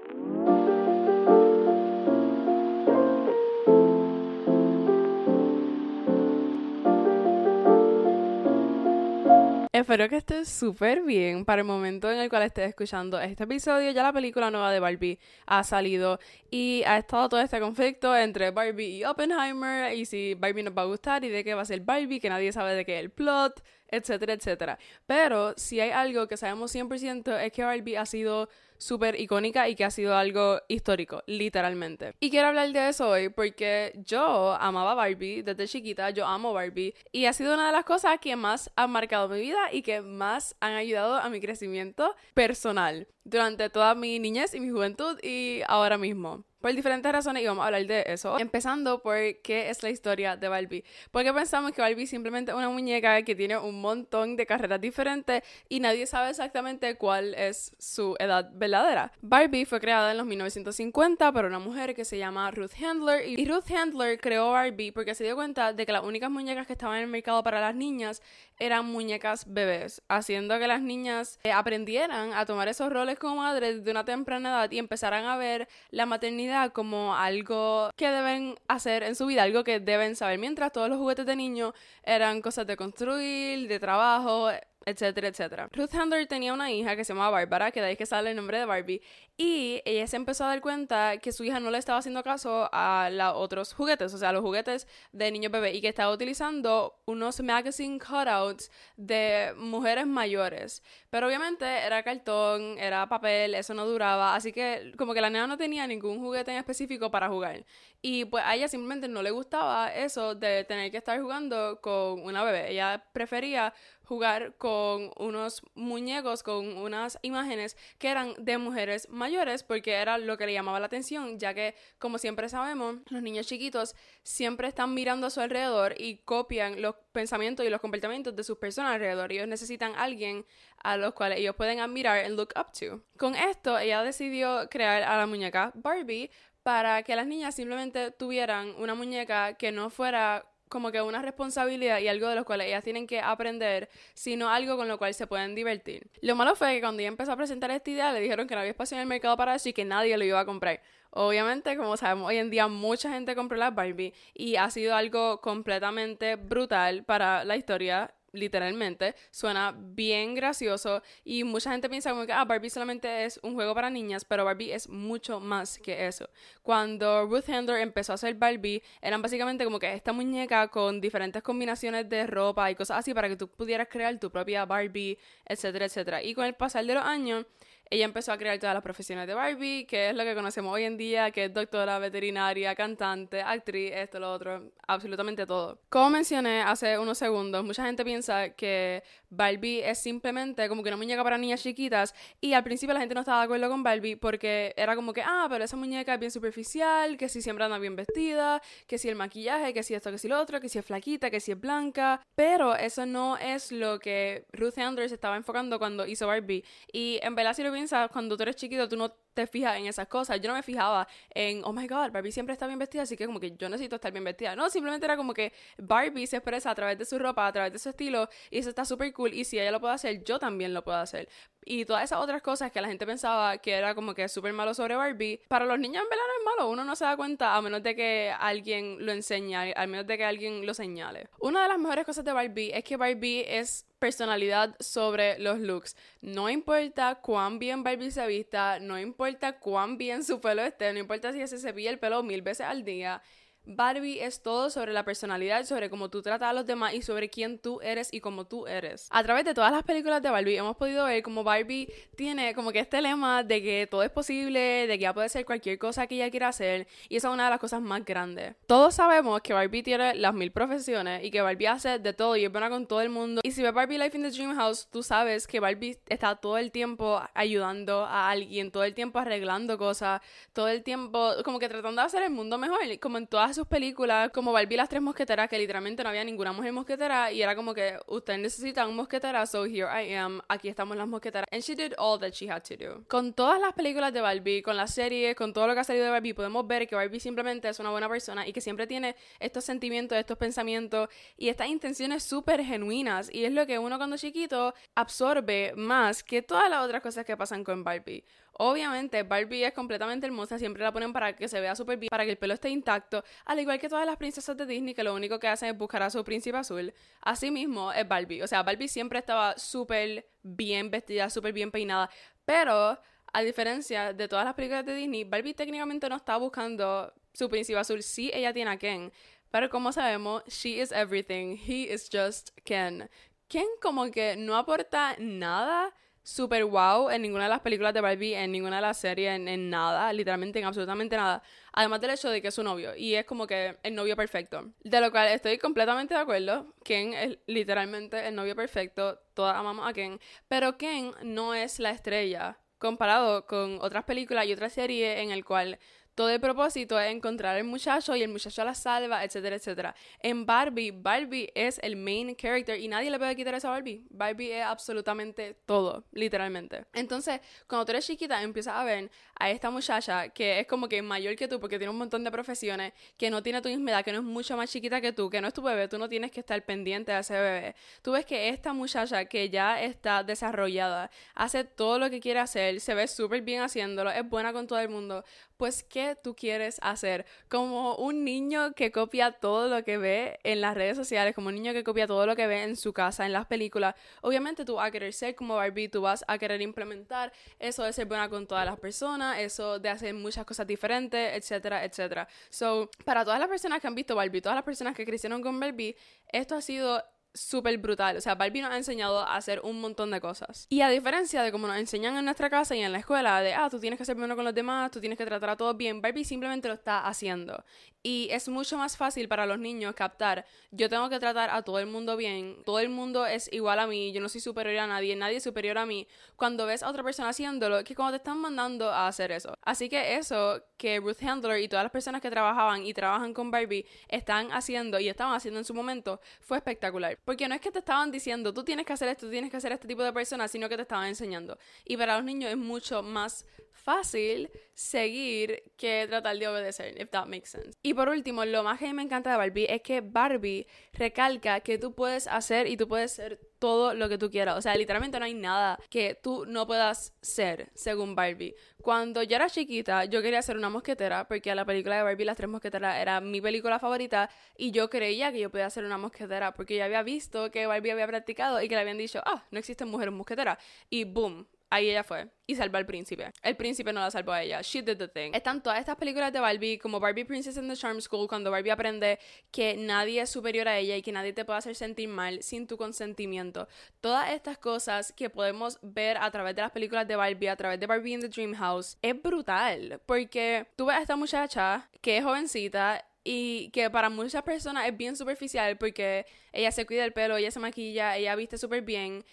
Espero 9.73 10.09
que 10.09 10.17
estés 10.17 10.49
súper 10.49 11.01
bien 11.01 11.45
para 11.45 11.61
el 11.61 11.65
momento 11.65 12.11
en 12.11 12.17
el 12.17 12.29
cual 12.29 12.43
estés 12.43 12.67
escuchando 12.67 13.21
este 13.21 13.45
episodio. 13.45 13.91
Ya 13.91 14.03
la 14.03 14.11
película 14.11 14.51
nueva 14.51 14.69
de 14.69 14.81
Barbie 14.81 15.17
ha 15.45 15.63
salido 15.63 16.19
y 16.49 16.83
ha 16.85 16.97
estado 16.97 17.29
todo 17.29 17.39
este 17.39 17.57
conflicto 17.61 18.13
entre 18.13 18.51
Barbie 18.51 18.97
y 18.97 19.05
Oppenheimer 19.05 19.93
y 19.93 20.05
si 20.05 20.33
Barbie 20.33 20.63
nos 20.63 20.77
va 20.77 20.81
a 20.81 20.85
gustar 20.85 21.23
y 21.23 21.29
de 21.29 21.45
qué 21.45 21.53
va 21.53 21.61
a 21.61 21.65
ser 21.65 21.79
Barbie, 21.79 22.19
que 22.19 22.27
nadie 22.27 22.51
sabe 22.51 22.75
de 22.75 22.83
qué 22.83 22.97
es 22.97 22.99
el 22.99 23.11
plot, 23.11 23.63
etcétera, 23.87 24.33
etcétera. 24.33 24.77
Pero 25.05 25.53
si 25.55 25.79
hay 25.79 25.91
algo 25.91 26.27
que 26.27 26.35
sabemos 26.35 26.75
100% 26.75 27.39
es 27.39 27.53
que 27.53 27.63
Barbie 27.63 27.95
ha 27.95 28.05
sido 28.05 28.49
súper 28.81 29.19
icónica 29.19 29.69
y 29.69 29.75
que 29.75 29.85
ha 29.85 29.91
sido 29.91 30.15
algo 30.15 30.59
histórico, 30.67 31.23
literalmente. 31.27 32.15
Y 32.19 32.31
quiero 32.31 32.47
hablar 32.47 32.71
de 32.73 32.89
eso 32.89 33.09
hoy 33.09 33.29
porque 33.29 33.93
yo 34.05 34.53
amaba 34.59 34.95
Barbie 34.95 35.43
desde 35.43 35.67
chiquita, 35.67 36.09
yo 36.09 36.25
amo 36.25 36.51
Barbie 36.51 36.95
y 37.11 37.25
ha 37.25 37.33
sido 37.33 37.53
una 37.53 37.67
de 37.67 37.73
las 37.73 37.85
cosas 37.85 38.19
que 38.19 38.35
más 38.35 38.71
han 38.75 38.91
marcado 38.91 39.29
mi 39.29 39.39
vida 39.39 39.71
y 39.71 39.83
que 39.83 40.01
más 40.01 40.55
han 40.59 40.73
ayudado 40.73 41.15
a 41.15 41.29
mi 41.29 41.39
crecimiento 41.39 42.15
personal 42.33 43.07
durante 43.23 43.69
toda 43.69 43.93
mi 43.93 44.19
niñez 44.19 44.55
y 44.55 44.59
mi 44.59 44.71
juventud 44.71 45.17
y 45.21 45.61
ahora 45.67 45.97
mismo. 45.97 46.43
Por 46.61 46.73
diferentes 46.73 47.11
razones 47.11 47.41
y 47.41 47.47
vamos 47.47 47.63
a 47.63 47.67
hablar 47.67 47.85
de 47.87 48.03
eso. 48.05 48.37
Empezando 48.37 49.01
por 49.01 49.17
qué 49.41 49.69
es 49.71 49.81
la 49.81 49.89
historia 49.89 50.37
de 50.37 50.47
Barbie. 50.47 50.83
Porque 51.09 51.33
pensamos 51.33 51.71
que 51.71 51.81
Barbie 51.81 52.03
es 52.03 52.09
simplemente 52.11 52.53
una 52.53 52.69
muñeca 52.69 53.19
que 53.23 53.35
tiene 53.35 53.57
un 53.57 53.81
montón 53.81 54.35
de 54.35 54.45
carreras 54.45 54.79
diferentes 54.79 55.41
y 55.69 55.79
nadie 55.79 56.05
sabe 56.05 56.29
exactamente 56.29 56.95
cuál 56.95 57.33
es 57.33 57.75
su 57.79 58.15
edad 58.19 58.51
verdadera. 58.53 59.11
Barbie 59.21 59.65
fue 59.65 59.79
creada 59.79 60.11
en 60.11 60.17
los 60.17 60.27
1950 60.27 61.31
por 61.31 61.45
una 61.45 61.57
mujer 61.57 61.95
que 61.95 62.05
se 62.05 62.19
llama 62.19 62.51
Ruth 62.51 62.73
Handler 62.79 63.27
y 63.27 63.43
Ruth 63.45 63.71
Handler 63.71 64.19
creó 64.19 64.51
Barbie 64.51 64.91
porque 64.91 65.15
se 65.15 65.23
dio 65.23 65.35
cuenta 65.35 65.73
de 65.73 65.85
que 65.85 65.91
las 65.91 66.03
únicas 66.03 66.29
muñecas 66.29 66.67
que 66.67 66.73
estaban 66.73 66.97
en 66.97 67.03
el 67.05 67.09
mercado 67.09 67.41
para 67.41 67.59
las 67.59 67.73
niñas 67.73 68.21
eran 68.59 68.85
muñecas 68.85 69.51
bebés, 69.51 70.03
haciendo 70.07 70.59
que 70.59 70.67
las 70.67 70.81
niñas 70.81 71.39
eh, 71.43 71.51
aprendieran 71.51 72.33
a 72.33 72.45
tomar 72.45 72.67
esos 72.67 72.91
roles 72.91 73.17
como 73.17 73.37
madres 73.37 73.83
de 73.83 73.89
una 73.89 74.05
temprana 74.05 74.49
edad 74.49 74.71
y 74.71 74.77
empezaran 74.77 75.25
a 75.25 75.37
ver 75.37 75.67
la 75.89 76.05
maternidad 76.05 76.50
como 76.73 77.15
algo 77.15 77.89
que 77.95 78.09
deben 78.09 78.55
hacer 78.67 79.03
en 79.03 79.15
su 79.15 79.25
vida, 79.25 79.43
algo 79.43 79.63
que 79.63 79.79
deben 79.79 80.15
saber, 80.15 80.39
mientras 80.39 80.71
todos 80.71 80.89
los 80.89 80.97
juguetes 80.97 81.25
de 81.25 81.35
niño 81.35 81.73
eran 82.03 82.41
cosas 82.41 82.67
de 82.67 82.77
construir, 82.77 83.67
de 83.67 83.79
trabajo, 83.79 84.49
etcétera, 84.85 85.27
etcétera. 85.27 85.69
Ruth 85.71 85.93
Handler 85.93 86.27
tenía 86.27 86.53
una 86.53 86.71
hija 86.71 86.95
que 86.95 87.03
se 87.03 87.13
llamaba 87.13 87.31
Barbara, 87.31 87.71
que 87.71 87.81
de 87.81 87.87
ahí 87.87 87.95
que 87.95 88.05
sale 88.05 88.31
el 88.31 88.35
nombre 88.35 88.57
de 88.57 88.65
Barbie, 88.65 89.01
y 89.37 89.81
ella 89.85 90.07
se 90.07 90.15
empezó 90.15 90.43
a 90.43 90.47
dar 90.47 90.61
cuenta 90.61 91.17
que 91.17 91.31
su 91.31 91.43
hija 91.43 91.59
no 91.59 91.71
le 91.71 91.77
estaba 91.77 91.99
haciendo 91.99 92.23
caso 92.23 92.69
a 92.71 93.09
los 93.11 93.33
otros 93.35 93.73
juguetes, 93.73 94.13
o 94.13 94.17
sea, 94.17 94.31
los 94.31 94.41
juguetes 94.41 94.87
de 95.11 95.31
niño 95.31 95.49
bebé, 95.49 95.73
y 95.73 95.81
que 95.81 95.87
estaba 95.87 96.13
utilizando 96.13 97.01
unos 97.05 97.41
magazine 97.41 97.99
cutouts 97.99 98.71
de 98.97 99.53
mujeres 99.57 100.07
mayores. 100.07 100.83
Pero 101.09 101.27
obviamente 101.27 101.65
era 101.65 102.03
cartón, 102.03 102.77
era 102.77 103.07
papel, 103.07 103.55
eso 103.55 103.73
no 103.73 103.85
duraba, 103.85 104.35
así 104.35 104.51
que 104.51 104.93
como 104.97 105.13
que 105.13 105.21
la 105.21 105.29
nena 105.29 105.47
no 105.47 105.57
tenía 105.57 105.85
ningún 105.87 106.19
juguete 106.19 106.51
en 106.51 106.57
específico 106.57 107.11
para 107.11 107.29
jugar. 107.29 107.65
Y 108.01 108.25
pues 108.25 108.43
a 108.45 108.55
ella 108.55 108.67
simplemente 108.67 109.07
no 109.07 109.21
le 109.21 109.29
gustaba 109.29 109.93
eso 109.93 110.33
de 110.33 110.63
tener 110.63 110.89
que 110.89 110.97
estar 110.97 111.21
jugando 111.21 111.79
con 111.81 112.21
una 112.23 112.43
bebé. 112.43 112.71
Ella 112.71 113.03
prefería 113.13 113.73
jugar 114.11 114.57
con 114.57 115.09
unos 115.15 115.61
muñecos, 115.73 116.43
con 116.43 116.75
unas 116.75 117.17
imágenes 117.21 117.77
que 117.97 118.09
eran 118.09 118.33
de 118.37 118.57
mujeres 118.57 119.07
mayores, 119.09 119.63
porque 119.63 119.93
era 119.93 120.17
lo 120.17 120.37
que 120.37 120.45
le 120.47 120.51
llamaba 120.51 120.81
la 120.81 120.87
atención, 120.87 121.39
ya 121.39 121.53
que, 121.53 121.75
como 121.97 122.17
siempre 122.17 122.49
sabemos, 122.49 122.97
los 123.07 123.21
niños 123.21 123.47
chiquitos 123.47 123.95
siempre 124.21 124.67
están 124.67 124.93
mirando 124.93 125.27
a 125.27 125.29
su 125.29 125.39
alrededor 125.39 125.95
y 125.97 126.17
copian 126.25 126.81
los 126.81 126.95
pensamientos 127.13 127.65
y 127.65 127.69
los 127.69 127.79
comportamientos 127.79 128.35
de 128.35 128.43
sus 128.43 128.57
personas 128.57 128.95
alrededor. 128.95 129.31
Ellos 129.31 129.47
necesitan 129.47 129.95
a 129.95 130.03
alguien 130.03 130.45
a 130.83 130.97
los 130.97 131.13
cuales 131.13 131.39
ellos 131.39 131.55
pueden 131.55 131.79
admirar 131.79 132.25
y 132.25 132.35
look 132.35 132.49
up 132.59 132.73
to. 132.77 133.01
Con 133.17 133.35
esto, 133.35 133.79
ella 133.79 134.03
decidió 134.03 134.67
crear 134.69 135.03
a 135.03 135.15
la 135.15 135.25
muñeca 135.25 135.71
Barbie 135.73 136.29
para 136.63 137.01
que 137.03 137.15
las 137.15 137.27
niñas 137.27 137.55
simplemente 137.55 138.11
tuvieran 138.11 138.75
una 138.77 138.93
muñeca 138.93 139.53
que 139.53 139.71
no 139.71 139.89
fuera 139.89 140.50
como 140.71 140.91
que 140.91 141.01
una 141.01 141.21
responsabilidad 141.21 141.99
y 141.99 142.07
algo 142.07 142.29
de 142.29 142.35
lo 142.35 142.45
cual 142.45 142.61
ellas 142.61 142.83
tienen 142.83 143.05
que 143.05 143.19
aprender, 143.19 143.89
sino 144.13 144.49
algo 144.49 144.77
con 144.77 144.87
lo 144.87 144.97
cual 144.97 145.13
se 145.13 145.27
pueden 145.27 145.53
divertir. 145.53 146.09
Lo 146.21 146.35
malo 146.35 146.55
fue 146.55 146.75
que 146.75 146.81
cuando 146.81 147.01
ella 147.01 147.09
empezó 147.09 147.33
a 147.33 147.37
presentar 147.37 147.69
esta 147.71 147.91
idea, 147.91 148.13
le 148.13 148.21
dijeron 148.21 148.47
que 148.47 148.55
no 148.55 148.61
había 148.61 148.71
espacio 148.71 148.95
en 148.95 149.01
el 149.01 149.07
mercado 149.07 149.35
para 149.37 149.53
eso 149.53 149.69
y 149.69 149.73
que 149.73 149.85
nadie 149.85 150.17
lo 150.17 150.23
iba 150.23 150.39
a 150.39 150.45
comprar. 150.45 150.81
Obviamente, 151.11 151.75
como 151.75 151.97
sabemos, 151.97 152.29
hoy 152.29 152.37
en 152.37 152.49
día 152.49 152.69
mucha 152.69 153.11
gente 153.11 153.35
compró 153.35 153.57
la 153.57 153.69
Barbie 153.69 154.13
y 154.33 154.55
ha 154.55 154.69
sido 154.69 154.95
algo 154.95 155.41
completamente 155.41 156.37
brutal 156.37 157.03
para 157.03 157.43
la 157.43 157.57
historia 157.57 158.13
literalmente, 158.33 159.15
suena 159.29 159.75
bien 159.77 160.35
gracioso 160.35 161.01
y 161.23 161.43
mucha 161.43 161.71
gente 161.71 161.89
piensa 161.89 162.11
como 162.11 162.25
que 162.25 162.33
ah, 162.33 162.45
Barbie 162.45 162.69
solamente 162.69 163.25
es 163.25 163.39
un 163.43 163.55
juego 163.55 163.75
para 163.75 163.89
niñas, 163.89 164.25
pero 164.25 164.45
Barbie 164.45 164.73
es 164.73 164.87
mucho 164.89 165.39
más 165.39 165.77
que 165.77 166.07
eso. 166.07 166.29
Cuando 166.63 167.25
Ruth 167.25 167.49
Handler 167.49 167.81
empezó 167.81 168.13
a 168.13 168.15
hacer 168.15 168.35
Barbie, 168.35 168.81
eran 169.01 169.21
básicamente 169.21 169.63
como 169.63 169.79
que 169.79 169.93
esta 169.93 170.13
muñeca 170.13 170.67
con 170.69 171.01
diferentes 171.01 171.41
combinaciones 171.43 172.07
de 172.09 172.27
ropa 172.27 172.71
y 172.71 172.75
cosas 172.75 172.99
así 172.99 173.13
para 173.13 173.27
que 173.27 173.35
tú 173.35 173.47
pudieras 173.47 173.87
crear 173.89 174.17
tu 174.19 174.31
propia 174.31 174.65
Barbie, 174.65 175.17
etcétera, 175.45 175.85
etcétera. 175.85 176.23
Y 176.23 176.33
con 176.33 176.45
el 176.45 176.53
pasar 176.53 176.85
de 176.85 176.93
los 176.93 177.03
años, 177.03 177.45
ella 177.91 178.05
empezó 178.05 178.31
a 178.31 178.37
crear 178.37 178.57
todas 178.57 178.73
las 178.73 178.83
profesiones 178.83 179.27
de 179.27 179.33
Barbie, 179.33 179.85
que 179.85 180.09
es 180.09 180.15
lo 180.15 180.23
que 180.23 180.33
conocemos 180.33 180.73
hoy 180.73 180.85
en 180.85 180.95
día, 180.95 181.29
que 181.31 181.45
es 181.45 181.53
doctora, 181.53 181.99
veterinaria, 181.99 182.73
cantante, 182.73 183.41
actriz, 183.41 183.91
esto, 183.93 184.17
lo 184.17 184.31
otro, 184.31 184.71
absolutamente 184.87 185.45
todo. 185.45 185.77
Como 185.89 186.09
mencioné 186.09 186.61
hace 186.61 186.97
unos 186.97 187.17
segundos, 187.17 187.65
mucha 187.65 187.85
gente 187.85 188.05
piensa 188.05 188.51
que 188.51 189.03
Barbie 189.31 189.81
es 189.83 189.97
simplemente 189.97 190.69
como 190.69 190.83
que 190.83 190.89
una 190.89 190.97
muñeca 190.97 191.23
para 191.23 191.37
niñas 191.37 191.63
chiquitas 191.63 192.13
y 192.39 192.53
al 192.53 192.63
principio 192.63 192.93
la 192.93 192.99
gente 192.99 193.15
no 193.15 193.21
estaba 193.21 193.39
de 193.39 193.45
acuerdo 193.45 193.69
con 193.69 193.81
Barbie 193.81 194.15
porque 194.15 194.73
era 194.77 194.95
como 194.95 195.13
que, 195.13 195.23
ah, 195.23 195.47
pero 195.49 195.63
esa 195.63 195.77
muñeca 195.77 196.13
es 196.13 196.19
bien 196.19 196.31
superficial, 196.31 197.17
que 197.17 197.29
si 197.29 197.41
siempre 197.41 197.65
anda 197.65 197.79
bien 197.79 197.95
vestida, 197.95 198.61
que 198.87 198.97
si 198.97 199.09
el 199.09 199.15
maquillaje, 199.15 199.73
que 199.73 199.83
si 199.83 199.95
esto, 199.95 200.11
que 200.11 200.17
si 200.17 200.27
lo 200.27 200.39
otro, 200.39 200.61
que 200.61 200.69
si 200.69 200.77
es 200.77 200.85
flaquita, 200.85 201.31
que 201.31 201.39
si 201.39 201.53
es 201.53 201.59
blanca, 201.59 202.21
pero 202.35 202.75
eso 202.75 203.05
no 203.05 203.37
es 203.37 203.71
lo 203.71 203.99
que 203.99 204.45
Ruth 204.51 204.77
Anders 204.77 205.11
estaba 205.11 205.37
enfocando 205.37 205.79
cuando 205.79 206.05
hizo 206.05 206.27
Barbie. 206.27 206.63
Y 206.91 207.19
en 207.23 207.35
verdad 207.35 207.53
si 207.53 207.63
lo 207.63 207.71
cuando 208.11 208.37
tú 208.37 208.43
eres 208.43 208.57
chiquito, 208.57 208.87
tú 208.87 208.97
no 208.97 209.15
te 209.33 209.47
fijas 209.47 209.77
en 209.77 209.85
esas 209.87 210.07
cosas. 210.07 210.39
Yo 210.41 210.49
no 210.49 210.55
me 210.55 210.63
fijaba 210.63 211.07
en, 211.29 211.63
oh 211.63 211.73
my 211.73 211.87
god, 211.87 212.11
Barbie 212.11 212.31
siempre 212.31 212.53
está 212.53 212.67
bien 212.67 212.79
vestida, 212.79 213.03
así 213.03 213.15
que 213.15 213.25
como 213.25 213.39
que 213.39 213.55
yo 213.57 213.69
necesito 213.69 213.95
estar 213.95 214.11
bien 214.11 214.23
vestida. 214.23 214.55
No, 214.55 214.69
simplemente 214.69 215.05
era 215.05 215.17
como 215.17 215.33
que 215.33 215.53
Barbie 215.77 216.27
se 216.27 216.37
expresa 216.37 216.71
a 216.71 216.75
través 216.75 216.97
de 216.97 217.05
su 217.05 217.19
ropa, 217.19 217.47
a 217.47 217.51
través 217.51 217.73
de 217.73 217.79
su 217.79 217.89
estilo, 217.89 218.29
y 218.49 218.59
eso 218.59 218.69
está 218.69 218.85
súper 218.85 219.13
cool. 219.13 219.33
Y 219.33 219.43
si 219.43 219.59
ella 219.59 219.71
lo 219.71 219.79
puede 219.79 219.93
hacer, 219.93 220.23
yo 220.23 220.39
también 220.39 220.73
lo 220.73 220.83
puedo 220.83 220.97
hacer. 220.97 221.29
Y 221.63 221.85
todas 221.85 222.03
esas 222.03 222.19
otras 222.19 222.41
cosas 222.41 222.71
que 222.71 222.81
la 222.81 222.87
gente 222.87 223.05
pensaba 223.05 223.57
que 223.59 223.73
era 223.73 223.93
como 223.93 224.13
que 224.13 224.27
súper 224.27 224.53
malo 224.53 224.73
sobre 224.73 224.95
Barbie, 224.95 225.41
para 225.47 225.65
los 225.65 225.79
niños 225.79 226.03
en 226.03 226.09
verdad 226.09 226.23
no 226.27 226.39
es 226.39 226.57
malo. 226.57 226.71
Uno 226.71 226.85
no 226.85 226.95
se 226.95 227.05
da 227.05 227.15
cuenta 227.15 227.55
a 227.55 227.61
menos 227.61 227.83
de 227.83 227.95
que 227.95 228.33
alguien 228.37 229.05
lo 229.05 229.11
enseñe, 229.11 229.73
al 229.75 229.87
menos 229.87 230.07
de 230.07 230.17
que 230.17 230.25
alguien 230.25 230.65
lo 230.65 230.73
señale. 230.73 231.29
Una 231.39 231.63
de 231.63 231.69
las 231.69 231.79
mejores 231.79 232.05
cosas 232.05 232.25
de 232.25 232.33
Barbie 232.33 232.71
es 232.73 232.83
que 232.83 232.97
Barbie 232.97 233.45
es 233.47 233.85
personalidad 234.01 234.75
sobre 234.79 235.37
los 235.37 235.59
looks. 235.59 235.95
No 236.21 236.49
importa 236.49 237.19
cuán 237.21 237.59
bien 237.59 237.83
Barbie 237.83 238.09
se 238.09 238.25
vista, 238.25 238.79
no 238.79 238.99
importa 238.99 239.59
cuán 239.59 239.99
bien 239.99 240.23
su 240.23 240.41
pelo 240.41 240.63
esté, 240.63 240.91
no 240.91 240.97
importa 240.97 241.31
si 241.31 241.47
se 241.47 241.59
cepilla 241.59 241.91
el 241.91 241.99
pelo 241.99 242.23
mil 242.23 242.41
veces 242.41 242.65
al 242.65 242.83
día, 242.83 243.21
Barbie 243.65 244.19
es 244.21 244.41
todo 244.41 244.69
sobre 244.69 244.91
la 244.91 245.05
personalidad, 245.05 245.65
sobre 245.65 245.89
cómo 245.89 246.09
tú 246.09 246.21
tratas 246.21 246.49
a 246.49 246.53
los 246.53 246.65
demás 246.65 246.95
y 246.95 247.01
sobre 247.03 247.29
quién 247.29 247.59
tú 247.59 247.79
eres 247.81 248.11
y 248.11 248.19
cómo 248.19 248.45
tú 248.45 248.65
eres. 248.65 249.07
A 249.11 249.23
través 249.23 249.45
de 249.45 249.53
todas 249.53 249.71
las 249.71 249.83
películas 249.83 250.21
de 250.23 250.31
Barbie 250.31 250.57
hemos 250.57 250.75
podido 250.75 251.05
ver 251.05 251.21
cómo 251.21 251.43
Barbie 251.43 251.87
tiene 252.15 252.55
como 252.55 252.71
que 252.71 252.79
este 252.79 253.01
lema 253.01 253.43
de 253.43 253.61
que 253.61 253.87
todo 253.89 254.01
es 254.01 254.09
posible, 254.09 254.87
de 254.87 254.97
que 254.97 255.03
ya 255.03 255.13
puede 255.13 255.29
ser 255.29 255.45
cualquier 255.45 255.77
cosa 255.77 256.07
que 256.07 256.15
ella 256.15 256.31
quiera 256.31 256.47
hacer 256.47 256.87
y 257.07 257.17
esa 257.17 257.27
es 257.27 257.33
una 257.33 257.45
de 257.45 257.49
las 257.51 257.59
cosas 257.59 257.81
más 257.81 258.03
grandes. 258.03 258.55
Todos 258.65 258.95
sabemos 258.95 259.41
que 259.41 259.53
Barbie 259.53 259.83
tiene 259.83 260.15
las 260.15 260.33
mil 260.33 260.51
profesiones 260.51 261.23
y 261.23 261.29
que 261.29 261.41
Barbie 261.41 261.67
hace 261.67 261.99
de 261.99 262.13
todo 262.13 262.35
y 262.35 262.45
es 262.45 262.51
buena 262.51 262.69
con 262.69 262.87
todo 262.87 263.01
el 263.01 263.09
mundo. 263.09 263.41
Y 263.43 263.51
si 263.51 263.61
ves 263.61 263.73
Barbie 263.73 263.99
Life 263.99 264.17
in 264.17 264.23
the 264.23 264.31
Dream 264.31 264.55
House, 264.55 264.87
tú 264.91 265.03
sabes 265.03 265.45
que 265.45 265.59
Barbie 265.59 265.99
está 266.07 266.35
todo 266.35 266.57
el 266.57 266.71
tiempo 266.71 267.21
ayudando 267.35 268.05
a 268.05 268.29
alguien, 268.31 268.71
todo 268.71 268.83
el 268.83 268.95
tiempo 268.95 269.19
arreglando 269.19 269.77
cosas, 269.77 270.21
todo 270.53 270.67
el 270.67 270.81
tiempo 270.81 271.31
como 271.45 271.59
que 271.59 271.69
tratando 271.69 272.01
de 272.01 272.07
hacer 272.07 272.23
el 272.23 272.31
mundo 272.31 272.57
mejor, 272.57 272.79
como 272.99 273.19
en 273.19 273.27
todas 273.27 273.50
todas 273.51 273.67
sus 273.67 273.67
películas, 273.67 274.31
como 274.31 274.53
Barbie 274.53 274.77
las 274.77 274.87
tres 274.87 275.01
mosqueteras, 275.01 275.49
que 275.49 275.59
literalmente 275.59 276.03
no 276.03 276.09
había 276.09 276.23
ninguna 276.23 276.53
mujer 276.53 276.71
mosquetera, 276.71 277.33
y 277.33 277.41
era 277.41 277.53
como 277.53 277.73
que 277.73 277.99
usted 278.07 278.37
necesita 278.37 278.87
un 278.87 278.95
mosquetera, 278.95 279.45
so 279.45 279.65
here 279.65 279.89
I 279.91 280.13
am, 280.13 280.41
aquí 280.47 280.69
estamos 280.69 280.95
las 280.95 281.05
mosqueteras. 281.05 281.47
And 281.51 281.61
she 281.61 281.75
did 281.75 281.93
all 281.97 282.17
that 282.19 282.31
she 282.31 282.49
had 282.49 282.61
to 282.63 282.77
do. 282.77 283.03
Con 283.09 283.33
todas 283.33 283.59
las 283.59 283.73
películas 283.73 284.13
de 284.13 284.21
Barbie, 284.21 284.61
con 284.61 284.77
las 284.77 284.93
series, 284.93 285.35
con 285.35 285.51
todo 285.51 285.67
lo 285.67 285.73
que 285.73 285.81
ha 285.81 285.83
salido 285.83 286.05
de 286.05 286.11
Barbie, 286.11 286.33
podemos 286.33 286.65
ver 286.65 286.87
que 286.87 286.95
Barbie 286.95 287.19
simplemente 287.19 287.67
es 287.67 287.77
una 287.81 287.89
buena 287.89 288.07
persona 288.07 288.47
y 288.47 288.53
que 288.53 288.61
siempre 288.61 288.87
tiene 288.87 289.17
estos 289.37 289.65
sentimientos, 289.65 290.17
estos 290.17 290.37
pensamientos 290.37 291.09
y 291.35 291.49
estas 291.49 291.67
intenciones 291.67 292.23
súper 292.23 292.63
genuinas. 292.63 293.29
Y 293.33 293.43
es 293.43 293.51
lo 293.51 293.67
que 293.67 293.77
uno 293.79 293.97
cuando 293.97 294.15
chiquito 294.15 294.73
absorbe 294.95 295.73
más 295.75 296.23
que 296.23 296.41
todas 296.41 296.69
las 296.69 296.85
otras 296.85 297.01
cosas 297.01 297.25
que 297.25 297.35
pasan 297.35 297.65
con 297.65 297.83
Barbie. 297.83 298.23
Obviamente, 298.53 299.23
Barbie 299.23 299.63
es 299.63 299.73
completamente 299.73 300.27
hermosa, 300.27 300.59
siempre 300.59 300.83
la 300.83 300.91
ponen 300.91 301.13
para 301.13 301.35
que 301.35 301.47
se 301.47 301.59
vea 301.59 301.75
súper 301.75 301.97
bien, 301.97 302.09
para 302.09 302.25
que 302.25 302.31
el 302.31 302.37
pelo 302.37 302.53
esté 302.53 302.69
intacto, 302.69 303.23
al 303.45 303.59
igual 303.59 303.79
que 303.79 303.89
todas 303.89 304.05
las 304.05 304.17
princesas 304.17 304.55
de 304.57 304.65
Disney 304.65 304.93
que 304.93 305.03
lo 305.03 305.13
único 305.13 305.39
que 305.39 305.47
hacen 305.47 305.69
es 305.69 305.77
buscar 305.77 306.03
a 306.03 306.09
su 306.09 306.23
príncipe 306.23 306.57
azul. 306.57 306.93
Así 307.21 307.49
mismo 307.49 307.91
es 307.91 308.07
Barbie, 308.07 308.41
o 308.41 308.47
sea, 308.47 308.61
Barbie 308.63 308.87
siempre 308.87 309.19
estaba 309.19 309.57
súper 309.57 310.27
bien 310.43 310.91
vestida, 310.91 311.29
súper 311.29 311.53
bien 311.53 311.71
peinada, 311.71 312.09
pero 312.45 312.99
a 313.33 313.41
diferencia 313.41 314.13
de 314.13 314.27
todas 314.27 314.45
las 314.45 314.53
películas 314.53 314.85
de 314.85 314.95
Disney, 314.95 315.23
Barbie 315.23 315.53
técnicamente 315.53 316.09
no 316.09 316.17
está 316.17 316.37
buscando 316.37 317.13
su 317.33 317.49
príncipe 317.49 317.79
azul, 317.79 318.03
sí 318.03 318.29
ella 318.33 318.53
tiene 318.53 318.71
a 318.71 318.77
Ken, 318.77 319.11
pero 319.49 319.69
como 319.69 319.91
sabemos, 319.91 320.43
she 320.47 320.81
is 320.81 320.91
everything, 320.91 321.57
he 321.57 321.91
is 321.91 322.09
just 322.11 322.51
Ken. 322.63 323.09
Ken 323.47 323.67
como 323.81 324.09
que 324.11 324.35
no 324.37 324.55
aporta 324.55 325.15
nada 325.19 325.93
super 326.23 326.63
wow 326.65 327.09
en 327.09 327.21
ninguna 327.21 327.45
de 327.45 327.49
las 327.49 327.61
películas 327.61 327.93
de 327.93 328.01
Barbie, 328.01 328.35
en 328.35 328.51
ninguna 328.51 328.77
de 328.77 328.81
las 328.83 328.97
series, 328.97 329.35
en, 329.35 329.69
nada, 329.69 330.11
literalmente 330.13 330.59
en 330.59 330.65
absolutamente 330.65 331.15
nada. 331.15 331.41
Además 331.73 332.01
del 332.01 332.11
hecho 332.11 332.29
de 332.29 332.41
que 332.41 332.49
es 332.49 332.53
su 332.53 332.63
novio 332.63 332.95
y 332.95 333.15
es 333.15 333.25
como 333.25 333.47
que 333.47 333.77
el 333.83 333.95
novio 333.95 334.15
perfecto. 334.15 334.71
De 334.83 335.01
lo 335.01 335.11
cual 335.11 335.29
estoy 335.29 335.57
completamente 335.57 336.13
de 336.13 336.19
acuerdo. 336.19 336.73
Ken 336.83 337.13
es 337.13 337.39
literalmente 337.47 338.27
el 338.27 338.35
novio 338.35 338.55
perfecto. 338.55 339.19
Todas 339.33 339.55
amamos 339.55 339.87
a 339.87 339.93
Ken. 339.93 340.19
Pero 340.47 340.77
Ken 340.77 341.13
no 341.23 341.53
es 341.53 341.79
la 341.79 341.91
estrella 341.91 342.57
comparado 342.77 343.45
con 343.45 343.77
otras 343.81 344.03
películas 344.05 344.45
y 344.47 344.53
otras 344.53 344.73
series 344.73 345.19
en 345.19 345.31
el 345.31 345.45
cual 345.45 345.79
todo 346.15 346.29
el 346.29 346.39
propósito 346.39 346.99
es 346.99 347.11
encontrar 347.11 347.55
al 347.55 347.63
muchacho 347.63 348.15
y 348.15 348.23
el 348.23 348.29
muchacho 348.29 348.63
la 348.63 348.75
salva, 348.75 349.23
etcétera, 349.23 349.55
etcétera. 349.55 349.95
En 350.19 350.45
Barbie, 350.45 350.91
Barbie 350.91 351.51
es 351.55 351.79
el 351.79 351.95
main 351.95 352.35
character 352.35 352.79
y 352.79 352.87
nadie 352.87 353.09
le 353.09 353.17
puede 353.17 353.35
quitar 353.35 353.53
eso 353.55 353.67
a 353.67 353.71
Barbie. 353.71 354.05
Barbie 354.09 354.51
es 354.51 354.63
absolutamente 354.63 355.55
todo, 355.65 356.03
literalmente. 356.11 356.85
Entonces, 356.93 357.39
cuando 357.67 357.85
tú 357.85 357.91
eres 357.91 358.05
chiquita, 358.05 358.41
empiezas 358.41 358.75
a 358.75 358.83
ver 358.83 359.09
a 359.39 359.49
esta 359.49 359.69
muchacha 359.69 360.29
que 360.29 360.59
es 360.59 360.67
como 360.67 360.87
que 360.87 361.01
mayor 361.01 361.35
que 361.35 361.47
tú 361.47 361.59
porque 361.59 361.77
tiene 361.77 361.91
un 361.91 361.97
montón 361.97 362.23
de 362.23 362.31
profesiones, 362.31 362.93
que 363.17 363.29
no 363.29 363.41
tiene 363.41 363.61
tu 363.61 363.69
misma 363.69 363.91
edad, 363.91 364.05
que 364.05 364.11
no 364.11 364.19
es 364.19 364.23
mucho 364.23 364.55
más 364.57 364.69
chiquita 364.71 365.01
que 365.01 365.13
tú, 365.13 365.29
que 365.29 365.41
no 365.41 365.47
es 365.47 365.53
tu 365.53 365.61
bebé, 365.61 365.87
tú 365.87 365.97
no 365.97 366.09
tienes 366.09 366.31
que 366.31 366.41
estar 366.41 366.63
pendiente 366.63 367.11
de 367.11 367.19
ese 367.19 367.33
bebé. 367.33 367.75
Tú 368.01 368.11
ves 368.11 368.25
que 368.25 368.49
esta 368.49 368.73
muchacha 368.73 369.25
que 369.25 369.49
ya 369.49 369.81
está 369.81 370.23
desarrollada, 370.23 371.09
hace 371.35 371.63
todo 371.63 371.99
lo 371.99 372.09
que 372.09 372.19
quiere 372.19 372.39
hacer, 372.39 372.79
se 372.81 372.93
ve 372.93 373.07
súper 373.07 373.41
bien 373.41 373.61
haciéndolo, 373.61 374.11
es 374.11 374.27
buena 374.27 374.53
con 374.53 374.67
todo 374.67 374.79
el 374.79 374.89
mundo, 374.89 375.23
pues 375.57 375.83
¿qué 376.01 376.15
tú 376.15 376.35
quieres 376.35 376.79
hacer? 376.81 377.25
Como 377.49 377.95
un 377.95 378.23
niño 378.23 378.73
que 378.73 378.91
copia 378.91 379.31
todo 379.31 379.67
lo 379.67 379.83
que 379.83 379.97
ve 379.97 380.39
en 380.43 380.61
las 380.61 380.75
redes 380.75 380.97
sociales, 380.97 381.35
como 381.35 381.49
un 381.49 381.55
niño 381.55 381.73
que 381.73 381.83
copia 381.83 382.07
todo 382.07 382.25
lo 382.25 382.35
que 382.35 382.47
ve 382.47 382.63
en 382.63 382.75
su 382.75 382.93
casa, 382.93 383.25
en 383.25 383.33
las 383.33 383.45
películas, 383.45 383.95
obviamente 384.21 384.65
tú 384.65 384.75
vas 384.75 384.87
a 384.87 384.91
querer 384.91 385.13
ser 385.13 385.35
como 385.35 385.55
Barbie, 385.55 385.89
tú 385.89 386.01
vas 386.01 386.23
a 386.27 386.37
querer 386.37 386.61
implementar 386.61 387.31
eso 387.59 387.83
de 387.83 387.93
ser 387.93 388.05
buena 388.07 388.29
con 388.29 388.47
todas 388.47 388.65
las 388.65 388.79
personas, 388.79 389.39
eso 389.39 389.79
de 389.79 389.89
hacer 389.89 390.13
muchas 390.13 390.45
cosas 390.45 390.65
diferentes, 390.67 391.35
etcétera, 391.35 391.83
etcétera. 391.85 392.27
So, 392.49 392.89
para 393.05 393.23
todas 393.23 393.39
las 393.39 393.49
personas 393.49 393.79
que 393.81 393.87
han 393.87 393.95
visto 393.95 394.15
Barbie, 394.15 394.41
todas 394.41 394.55
las 394.55 394.65
personas 394.65 394.95
que 394.95 395.05
crecieron 395.05 395.41
con 395.41 395.59
Barbie, 395.59 395.95
esto 396.31 396.55
ha 396.55 396.61
sido 396.61 397.03
súper 397.33 397.77
brutal. 397.77 398.17
O 398.17 398.21
sea, 398.21 398.35
Barbie 398.35 398.61
nos 398.61 398.71
ha 398.71 398.77
enseñado 398.77 399.19
a 399.19 399.35
hacer 399.35 399.61
un 399.63 399.79
montón 399.79 400.11
de 400.11 400.19
cosas. 400.19 400.67
Y 400.69 400.81
a 400.81 400.89
diferencia 400.89 401.43
de 401.43 401.51
como 401.51 401.67
nos 401.67 401.77
enseñan 401.77 402.17
en 402.17 402.25
nuestra 402.25 402.49
casa 402.49 402.75
y 402.75 402.81
en 402.81 402.91
la 402.91 402.99
escuela, 402.99 403.41
de, 403.41 403.53
ah, 403.53 403.69
tú 403.69 403.79
tienes 403.79 403.97
que 403.97 404.05
ser 404.05 404.15
bueno 404.15 404.35
con 404.35 404.45
los 404.45 404.53
demás, 404.53 404.91
tú 404.91 404.99
tienes 404.99 405.17
que 405.17 405.25
tratar 405.25 405.51
a 405.51 405.57
todos 405.57 405.75
bien, 405.77 406.01
Barbie 406.01 406.25
simplemente 406.25 406.67
lo 406.67 406.73
está 406.73 407.07
haciendo. 407.07 407.63
Y 408.03 408.29
es 408.31 408.49
mucho 408.49 408.77
más 408.77 408.97
fácil 408.97 409.27
para 409.27 409.45
los 409.45 409.59
niños 409.59 409.93
captar, 409.93 410.45
yo 410.71 410.89
tengo 410.89 411.07
que 411.09 411.19
tratar 411.19 411.51
a 411.51 411.61
todo 411.61 411.79
el 411.79 411.85
mundo 411.85 412.17
bien, 412.17 412.57
todo 412.65 412.79
el 412.79 412.89
mundo 412.89 413.25
es 413.27 413.51
igual 413.53 413.79
a 413.79 413.85
mí, 413.85 414.11
yo 414.11 414.21
no 414.21 414.29
soy 414.29 414.41
superior 414.41 414.79
a 414.79 414.87
nadie, 414.87 415.15
nadie 415.15 415.37
es 415.37 415.43
superior 415.43 415.77
a 415.77 415.85
mí. 415.85 416.07
Cuando 416.35 416.65
ves 416.65 416.81
a 416.81 416.89
otra 416.89 417.03
persona 417.03 417.29
haciéndolo, 417.29 417.83
que 417.83 417.95
cuando 417.95 418.13
te 418.13 418.17
están 418.17 418.39
mandando 418.39 418.89
a 418.89 419.07
hacer 419.07 419.31
eso. 419.31 419.57
Así 419.61 419.87
que 419.87 420.15
eso 420.15 420.63
que 420.77 420.99
Ruth 420.99 421.21
Handler 421.21 421.59
y 421.61 421.67
todas 421.67 421.83
las 421.83 421.91
personas 421.91 422.21
que 422.21 422.31
trabajaban 422.31 422.85
y 422.85 422.93
trabajan 422.93 423.33
con 423.33 423.51
Barbie 423.51 423.85
están 424.07 424.51
haciendo 424.51 424.99
y 424.99 425.07
estaban 425.07 425.35
haciendo 425.35 425.59
en 425.59 425.65
su 425.65 425.75
momento 425.75 426.19
fue 426.39 426.57
espectacular. 426.57 427.19
Porque 427.23 427.47
no 427.47 427.55
es 427.55 427.61
que 427.61 427.71
te 427.71 427.79
estaban 427.79 428.11
diciendo, 428.11 428.53
tú 428.53 428.63
tienes 428.63 428.85
que 428.85 428.93
hacer 428.93 429.09
esto, 429.09 429.27
tú 429.27 429.31
tienes 429.31 429.51
que 429.51 429.57
hacer 429.57 429.71
este 429.71 429.87
tipo 429.87 430.03
de 430.03 430.11
personas, 430.11 430.51
sino 430.51 430.67
que 430.67 430.75
te 430.75 430.81
estaban 430.83 431.07
enseñando. 431.07 431.57
Y 431.85 431.97
para 431.97 432.15
los 432.15 432.23
niños 432.23 432.49
es 432.51 432.57
mucho 432.57 433.03
más 433.03 433.45
fácil 433.71 434.49
seguir 434.73 435.73
que 435.77 436.05
tratar 436.07 436.37
de 436.37 436.47
obedecer, 436.47 436.99
if 436.99 437.09
that 437.09 437.27
makes 437.27 437.47
sense. 437.47 437.77
Y 437.83 437.93
por 437.93 438.09
último, 438.09 438.45
lo 438.45 438.63
más 438.63 438.79
que 438.79 438.91
me 438.93 439.03
encanta 439.03 439.31
de 439.31 439.37
Barbie 439.37 439.67
es 439.69 439.81
que 439.81 440.01
Barbie 440.01 440.67
recalca 440.93 441.59
que 441.59 441.77
tú 441.77 441.93
puedes 441.93 442.27
hacer 442.27 442.67
y 442.67 442.77
tú 442.77 442.87
puedes 442.87 443.11
ser 443.11 443.50
todo 443.61 443.93
lo 443.93 444.09
que 444.09 444.17
tú 444.17 444.31
quieras. 444.31 444.57
O 444.57 444.61
sea, 444.61 444.75
literalmente 444.75 445.19
no 445.19 445.25
hay 445.25 445.35
nada 445.35 445.77
que 445.91 446.15
tú 446.15 446.45
no 446.47 446.65
puedas 446.65 447.13
ser, 447.21 447.69
según 447.75 448.15
Barbie. 448.15 448.55
Cuando 448.81 449.21
yo 449.21 449.35
era 449.35 449.51
chiquita, 449.51 450.05
yo 450.05 450.23
quería 450.23 450.41
ser 450.41 450.57
una 450.57 450.71
mosquetera, 450.71 451.27
porque 451.27 451.53
la 451.53 451.63
película 451.63 451.95
de 451.97 452.01
Barbie, 452.01 452.25
Las 452.25 452.37
Tres 452.37 452.49
Mosqueteras, 452.49 452.97
era 452.97 453.21
mi 453.21 453.39
película 453.39 453.77
favorita, 453.77 454.31
y 454.57 454.71
yo 454.71 454.89
creía 454.89 455.31
que 455.31 455.39
yo 455.39 455.51
podía 455.51 455.69
ser 455.69 455.85
una 455.85 455.99
mosquetera, 455.99 456.55
porque 456.55 456.75
yo 456.75 456.83
había 456.83 457.03
visto 457.03 457.51
que 457.51 457.67
Barbie 457.67 457.91
había 457.91 458.07
practicado 458.07 458.59
y 458.63 458.67
que 458.67 458.73
le 458.73 458.81
habían 458.81 458.97
dicho, 458.97 459.21
ah, 459.25 459.43
no 459.51 459.59
existen 459.59 459.89
mujeres 459.89 460.11
mosqueteras. 460.11 460.57
Y 460.89 461.03
boom, 461.03 461.45
Ahí 461.71 461.89
ella 461.89 462.03
fue 462.03 462.27
y 462.45 462.55
salvó 462.55 462.77
al 462.77 462.85
príncipe. 462.85 463.31
El 463.41 463.55
príncipe 463.55 463.93
no 463.93 464.01
la 464.01 464.11
salvó 464.11 464.33
a 464.33 464.43
ella. 464.43 464.59
She 464.61 464.81
did 464.81 464.97
the 464.97 465.07
thing. 465.07 465.31
Están 465.33 465.63
todas 465.63 465.79
estas 465.79 465.95
películas 465.95 466.33
de 466.33 466.41
Barbie, 466.41 466.77
como 466.77 466.99
Barbie 466.99 467.23
Princess 467.23 467.55
in 467.55 467.69
the 467.69 467.77
Charm 467.77 468.01
School, 468.01 468.27
cuando 468.27 468.51
Barbie 468.51 468.71
aprende 468.71 469.19
que 469.51 469.77
nadie 469.77 470.19
es 470.19 470.29
superior 470.29 470.67
a 470.67 470.77
ella 470.77 470.97
y 470.97 471.01
que 471.01 471.13
nadie 471.13 471.31
te 471.31 471.45
puede 471.45 471.59
hacer 471.59 471.75
sentir 471.75 472.09
mal 472.09 472.43
sin 472.43 472.67
tu 472.67 472.75
consentimiento. 472.75 473.69
Todas 474.01 474.31
estas 474.31 474.57
cosas 474.57 475.13
que 475.13 475.29
podemos 475.29 475.79
ver 475.81 476.17
a 476.17 476.29
través 476.29 476.57
de 476.57 476.61
las 476.61 476.71
películas 476.71 477.07
de 477.07 477.15
Barbie, 477.15 477.47
a 477.47 477.55
través 477.55 477.79
de 477.79 477.87
Barbie 477.87 478.15
in 478.15 478.19
the 478.19 478.27
Dream 478.27 478.53
House, 478.53 478.97
es 479.01 479.21
brutal. 479.21 480.01
Porque 480.05 480.67
tú 480.75 480.87
ves 480.87 480.97
a 480.97 481.01
esta 481.01 481.15
muchacha 481.15 481.89
que 482.01 482.17
es 482.17 482.23
jovencita 482.25 483.07
y 483.23 483.69
que 483.69 483.89
para 483.89 484.09
muchas 484.09 484.43
personas 484.43 484.87
es 484.87 484.97
bien 484.97 485.15
superficial 485.15 485.77
porque 485.77 486.25
ella 486.51 486.71
se 486.71 486.85
cuida 486.85 487.05
el 487.05 487.13
pelo, 487.13 487.37
ella 487.37 487.51
se 487.51 487.59
maquilla, 487.59 488.17
ella 488.17 488.35
viste 488.35 488.57
súper 488.57 488.81
bien 488.81 489.23